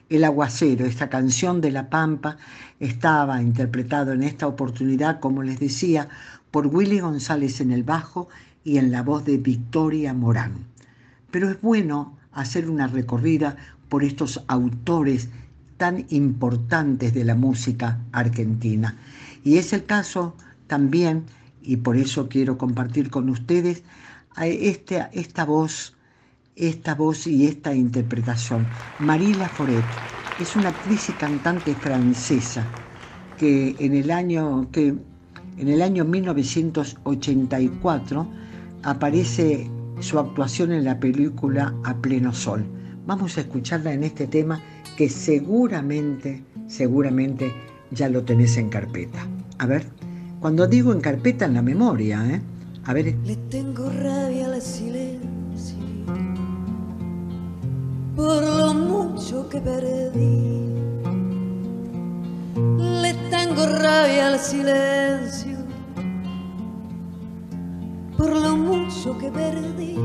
El 0.07 0.23
aguacero, 0.23 0.85
esta 0.85 1.09
canción 1.09 1.59
de 1.59 1.71
La 1.71 1.89
Pampa, 1.89 2.37
estaba 2.79 3.41
interpretado 3.41 4.13
en 4.13 4.21
esta 4.21 4.45
oportunidad, 4.45 5.19
como 5.19 5.41
les 5.41 5.59
decía, 5.59 6.07
por 6.51 6.67
Willy 6.67 6.99
González 6.99 7.61
en 7.61 7.71
el 7.71 7.81
bajo 7.81 8.29
y 8.63 8.77
en 8.77 8.91
la 8.91 9.01
voz 9.01 9.25
de 9.25 9.37
Victoria 9.37 10.13
Morán. 10.13 10.74
Pero 11.35 11.49
es 11.49 11.59
bueno 11.59 12.15
hacer 12.31 12.69
una 12.69 12.87
recorrida 12.87 13.57
por 13.89 14.05
estos 14.05 14.45
autores 14.47 15.27
tan 15.75 16.05
importantes 16.07 17.13
de 17.13 17.25
la 17.25 17.35
música 17.35 17.99
argentina. 18.13 18.95
Y 19.43 19.57
es 19.57 19.73
el 19.73 19.83
caso 19.83 20.37
también 20.67 21.25
y 21.61 21.75
por 21.75 21.97
eso 21.97 22.29
quiero 22.29 22.57
compartir 22.57 23.09
con 23.09 23.29
ustedes 23.29 23.83
este, 24.41 25.09
esta 25.11 25.43
voz, 25.43 25.97
esta 26.55 26.95
voz 26.95 27.27
y 27.27 27.47
esta 27.47 27.75
interpretación. 27.75 28.65
Marie 28.99 29.35
Laforet 29.35 29.83
es 30.39 30.55
una 30.55 30.69
actriz 30.69 31.09
y 31.09 31.11
cantante 31.11 31.75
francesa 31.75 32.65
que 33.37 33.75
en 33.79 33.93
el 33.93 34.09
año, 34.09 34.71
que 34.71 34.95
en 35.57 35.67
el 35.67 35.81
año 35.81 36.05
1984 36.05 38.25
aparece 38.83 39.69
su 39.99 40.19
actuación 40.19 40.71
en 40.71 40.83
la 40.83 40.99
película 40.99 41.73
A 41.83 41.95
Pleno 41.95 42.33
Sol. 42.33 42.65
Vamos 43.05 43.37
a 43.37 43.41
escucharla 43.41 43.93
en 43.93 44.03
este 44.03 44.27
tema 44.27 44.61
que 44.97 45.09
seguramente, 45.09 46.43
seguramente 46.67 47.53
ya 47.91 48.09
lo 48.09 48.23
tenés 48.23 48.57
en 48.57 48.69
carpeta. 48.69 49.27
A 49.59 49.65
ver. 49.65 49.85
Cuando 50.39 50.67
digo 50.67 50.93
en 50.93 51.01
carpeta, 51.01 51.45
en 51.45 51.55
la 51.55 51.61
memoria, 51.61 52.23
¿eh? 52.29 52.41
A 52.83 52.93
ver. 52.93 53.15
Le 53.25 53.35
tengo 53.49 53.89
rabia 53.89 54.45
al 54.45 54.61
silencio 54.61 55.25
por 58.15 58.41
lo 58.41 58.73
mucho 58.73 59.47
que 59.49 59.59
perdí. 59.59 60.69
Le 63.01 63.13
tengo 63.29 63.65
rabia 63.67 64.27
al 64.27 64.39
silencio 64.39 65.54
por 68.17 68.35
lo 68.35 68.55
mucho 68.55 69.17
que 69.17 69.29
perdí. 69.29 69.95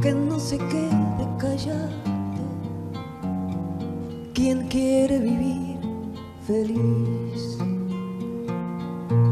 Que 0.00 0.12
no 0.12 0.38
se 0.38 0.58
quede 0.58 1.28
callado 1.38 1.90
quien 4.34 4.66
quiere 4.68 5.18
vivir 5.18 5.78
feliz. 6.46 7.58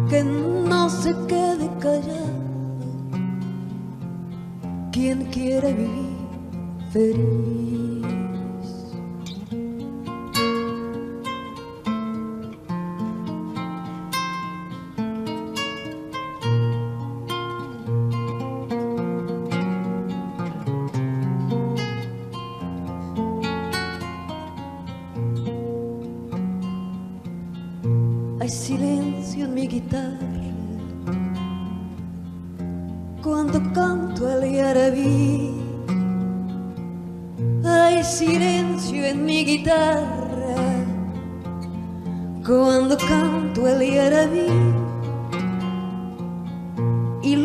Que 0.08 0.24
no 0.24 0.88
se 0.88 1.14
quede 1.26 1.68
callado 1.80 2.40
quien 4.92 5.24
quiere 5.26 5.72
vivir 5.72 6.16
feliz. 6.92 7.89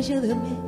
J'aime 0.00 0.67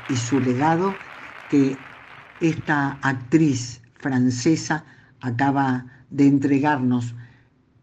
y 0.11 0.15
su 0.17 0.41
legado 0.41 0.93
que 1.49 1.77
esta 2.41 2.97
actriz 3.01 3.81
francesa 3.93 4.83
acaba 5.21 5.85
de 6.09 6.27
entregarnos 6.27 7.15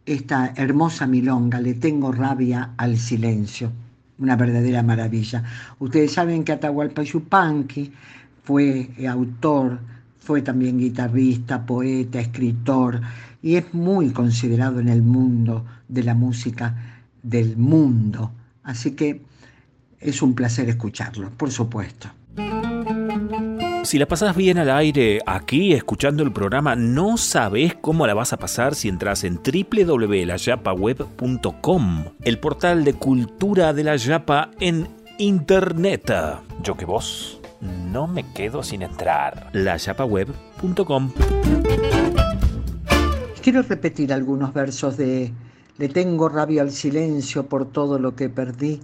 esta 0.04 0.52
hermosa 0.56 1.06
milonga, 1.06 1.60
Le 1.60 1.74
tengo 1.74 2.12
rabia 2.12 2.70
al 2.76 2.98
silencio, 2.98 3.72
una 4.18 4.36
verdadera 4.36 4.82
maravilla. 4.82 5.42
Ustedes 5.78 6.12
saben 6.12 6.44
que 6.44 6.52
Atahualpa 6.52 7.02
Yupanqui 7.02 7.92
fue 8.42 8.90
autor, 9.08 9.80
fue 10.18 10.42
también 10.42 10.78
guitarrista, 10.78 11.64
poeta, 11.64 12.20
escritor, 12.20 13.00
y 13.42 13.56
es 13.56 13.72
muy 13.72 14.10
considerado 14.10 14.80
en 14.80 14.88
el 14.88 15.02
mundo 15.02 15.64
de 15.88 16.02
la 16.02 16.14
música 16.14 16.74
del 17.22 17.56
mundo. 17.56 18.32
Así 18.64 18.90
que 18.90 19.22
es 20.00 20.22
un 20.22 20.34
placer 20.34 20.68
escucharlo, 20.68 21.30
por 21.30 21.50
supuesto. 21.50 22.17
Si 23.84 23.98
la 23.98 24.06
pasas 24.06 24.36
bien 24.36 24.58
al 24.58 24.70
aire 24.70 25.20
aquí 25.24 25.72
escuchando 25.72 26.22
el 26.22 26.30
programa, 26.30 26.76
no 26.76 27.16
sabes 27.16 27.74
cómo 27.80 28.06
la 28.06 28.12
vas 28.12 28.34
a 28.34 28.36
pasar 28.36 28.74
si 28.74 28.88
entras 28.88 29.24
en 29.24 29.36
www.layapaweb.com, 29.36 32.04
el 32.22 32.38
portal 32.38 32.84
de 32.84 32.92
cultura 32.92 33.72
de 33.72 33.84
la 33.84 33.96
Yapa 33.96 34.50
en 34.60 34.88
internet. 35.16 36.12
Yo 36.62 36.76
que 36.76 36.84
vos 36.84 37.40
no 37.62 38.06
me 38.06 38.30
quedo 38.34 38.62
sin 38.62 38.82
entrar. 38.82 39.48
layapaweb.com. 39.54 41.12
Quiero 43.42 43.62
repetir 43.62 44.12
algunos 44.12 44.52
versos 44.52 44.98
de 44.98 45.32
Le 45.78 45.88
tengo 45.88 46.28
rabia 46.28 46.60
al 46.60 46.72
silencio 46.72 47.46
por 47.46 47.70
todo 47.70 47.98
lo 47.98 48.14
que 48.14 48.28
perdí, 48.28 48.80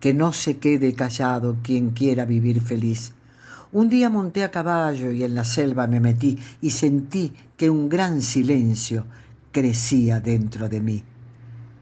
que 0.00 0.14
no 0.14 0.32
se 0.32 0.58
quede 0.58 0.94
callado 0.94 1.56
quien 1.62 1.90
quiera 1.90 2.24
vivir 2.24 2.60
feliz. 2.60 3.12
Un 3.72 3.88
día 3.88 4.08
monté 4.08 4.44
a 4.44 4.50
caballo 4.50 5.10
y 5.10 5.24
en 5.24 5.34
la 5.34 5.44
selva 5.44 5.86
me 5.86 6.00
metí 6.00 6.38
y 6.60 6.70
sentí 6.70 7.32
que 7.56 7.68
un 7.68 7.88
gran 7.88 8.22
silencio 8.22 9.06
crecía 9.52 10.20
dentro 10.20 10.68
de 10.68 10.80
mí. 10.80 11.02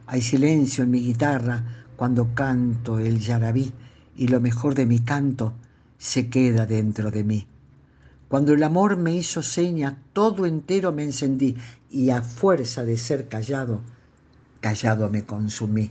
Hay 0.07 0.23
silencio 0.23 0.85
en 0.85 0.91
mi 0.91 1.01
guitarra 1.01 1.65
cuando 1.97 2.35
canto 2.35 2.99
el 2.99 3.21
yarabí 3.21 3.73
y 4.17 4.29
lo 4.29 4.41
mejor 4.41 4.75
de 4.75 4.87
mi 4.87 5.01
canto 5.01 5.55
se 5.99 6.29
queda 6.29 6.67
dentro 6.67 7.11
de 7.11 7.25
mí. 7.25 7.47
Cuando 8.29 8.53
el 8.53 8.63
amor 8.63 8.97
me 8.97 9.15
hizo 9.15 9.43
seña, 9.43 9.99
todo 10.13 10.47
entero 10.47 10.93
me 10.93 11.05
encendí 11.05 11.57
y 11.91 12.11
a 12.11 12.23
fuerza 12.23 12.85
de 12.85 12.97
ser 12.97 13.29
callado, 13.29 13.81
callado 14.61 15.09
me 15.11 15.25
consumí. 15.25 15.91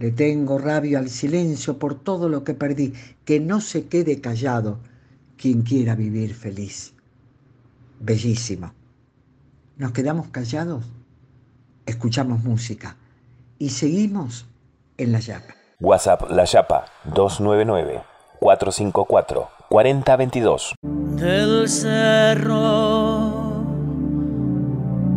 Le 0.00 0.10
tengo 0.12 0.56
rabia 0.56 0.98
al 0.98 1.10
silencio 1.10 1.78
por 1.78 1.94
todo 1.94 2.30
lo 2.30 2.42
que 2.42 2.54
perdí, 2.54 2.94
que 3.26 3.38
no 3.38 3.60
se 3.60 3.86
quede 3.86 4.22
callado 4.22 4.78
quien 5.36 5.60
quiera 5.60 5.94
vivir 5.94 6.34
feliz. 6.34 6.94
Bellísimo. 7.98 8.72
¿Nos 9.76 9.92
quedamos 9.92 10.28
callados? 10.28 10.86
Escuchamos 11.84 12.42
música 12.42 12.96
y 13.58 13.68
seguimos 13.68 14.46
en 14.96 15.12
la 15.12 15.20
Yapa. 15.20 15.54
WhatsApp 15.80 16.30
La 16.30 16.46
Yapa 16.46 16.86
299 17.04 18.00
454 18.40 19.48
4022. 19.68 20.76
Del 20.82 21.68
cerro 21.68 23.50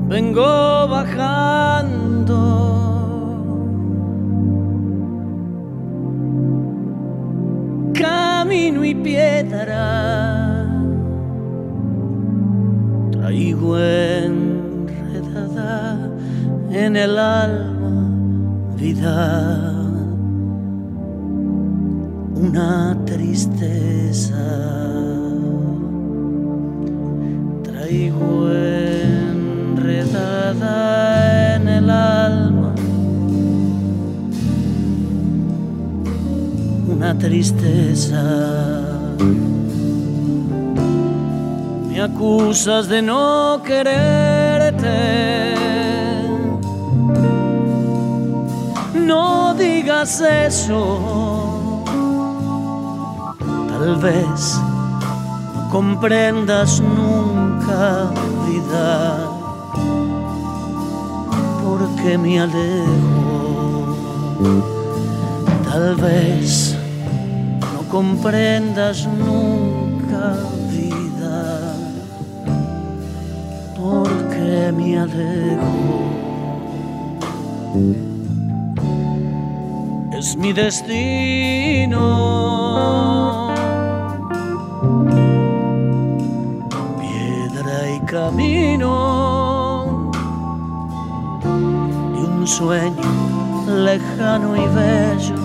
vengo 0.09 0.89
bajando. 0.89 2.72
Camino 7.93 8.83
y 8.83 8.95
piedra 8.95 10.63
traigo 13.11 13.79
enredada 13.79 15.31
en 16.71 16.95
el 16.97 17.17
alma 17.17 18.09
vida 18.75 19.83
una 22.35 22.97
tristeza. 23.05 24.35
Traigo 27.63 28.49
enredada 29.71 30.75
en 31.55 31.67
el 31.69 31.89
alma 31.89 32.62
una 37.03 37.17
tristeza. 37.17 38.23
Me 41.89 42.01
acusas 42.01 42.87
de 42.87 43.01
no 43.01 43.61
quererte. 43.65 44.89
No 48.95 49.53
digas 49.55 50.21
eso. 50.21 51.83
Tal 53.67 53.97
vez 53.97 54.57
no 55.55 55.69
comprendas 55.69 56.79
nunca, 56.79 58.09
vida, 58.47 59.29
porque 61.65 62.17
me 62.17 62.39
alejo. 62.39 63.97
Tal 65.69 65.95
vez 65.95 66.77
comprendas 67.93 69.05
nunca, 69.05 70.35
vida, 70.71 71.77
porque 73.77 74.73
me 74.75 74.97
alejo. 74.97 76.01
Es 80.17 80.35
mi 80.35 80.53
destino. 80.53 81.99
Piedra 86.99 87.77
y 87.95 87.99
camino 88.07 90.11
de 91.43 92.23
un 92.25 92.47
sueño 92.47 93.11
lejano 93.67 94.57
y 94.57 94.65
bello, 94.79 95.35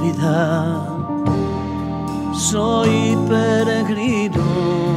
vida. 0.00 0.99
Soy 2.40 3.18
peregrino 3.28 4.89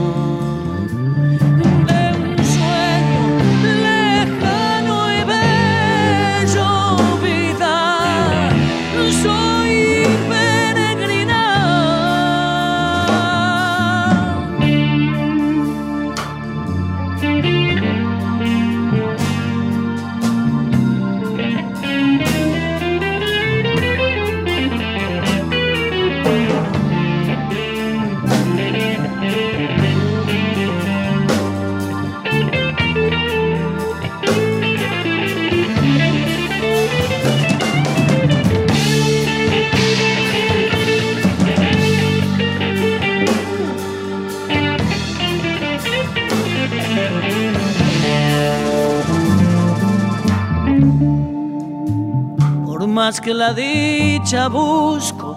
más 53.13 53.21
que 53.21 53.33
la 53.33 53.53
dicha 53.53 54.47
busco, 54.47 55.35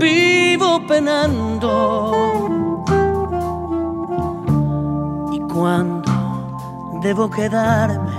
vivo 0.00 0.80
penando. 0.88 2.48
Y 5.30 5.38
cuando 5.38 6.12
debo 7.00 7.30
quedarme, 7.30 8.10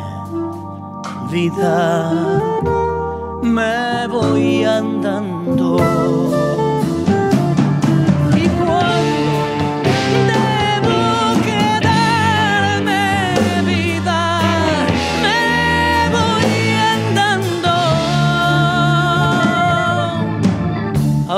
vida, 1.31 2.13
me 3.41 4.07
voy 4.07 4.63
andando. 4.63 5.26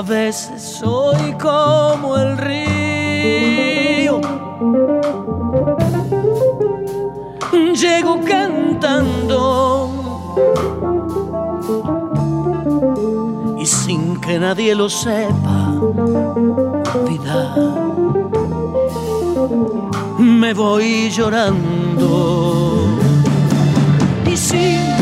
Veces 0.10 0.62
soy 0.62 1.34
como 1.40 2.18
el 2.18 2.38
río. 2.38 4.20
Llego 7.74 8.20
cantando 8.28 9.92
y 13.58 13.66
sin 13.66 14.20
que 14.20 14.40
nadie 14.40 14.74
lo 14.74 14.90
sepa, 14.90 15.76
vida, 17.08 17.56
me 20.18 20.54
voy 20.54 21.10
llorando. 21.12 22.88
Y 24.26 24.36
sin 24.36 24.99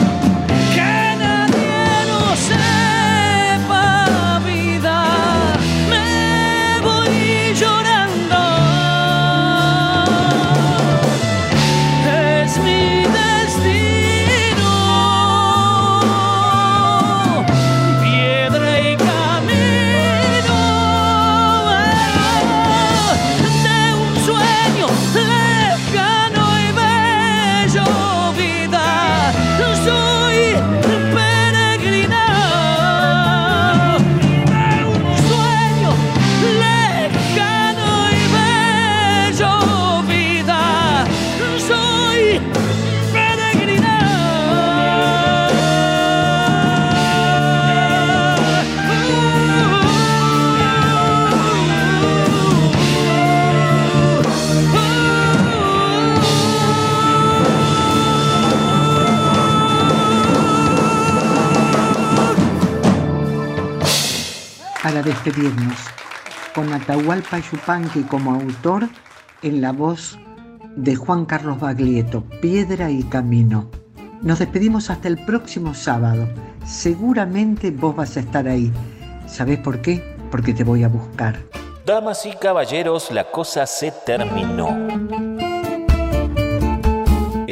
despedirnos, 65.23 65.77
con 66.53 66.71
Atahualpa 66.73 67.39
Yupanqui 67.39 68.03
como 68.03 68.33
autor 68.33 68.87
en 69.41 69.61
la 69.61 69.71
voz 69.71 70.17
de 70.75 70.95
Juan 70.95 71.25
Carlos 71.25 71.59
Baglietto, 71.59 72.23
Piedra 72.41 72.89
y 72.89 73.03
Camino. 73.03 73.69
Nos 74.21 74.39
despedimos 74.39 74.89
hasta 74.89 75.07
el 75.07 75.17
próximo 75.17 75.73
sábado. 75.73 76.27
Seguramente 76.65 77.71
vos 77.71 77.95
vas 77.95 78.17
a 78.17 78.21
estar 78.21 78.47
ahí. 78.47 78.71
¿Sabés 79.27 79.59
por 79.59 79.81
qué? 79.81 80.03
Porque 80.31 80.53
te 80.53 80.63
voy 80.63 80.83
a 80.83 80.87
buscar. 80.87 81.39
Damas 81.85 82.25
y 82.25 82.33
caballeros, 82.33 83.11
la 83.11 83.31
cosa 83.31 83.65
se 83.65 83.91
terminó. 84.05 85.26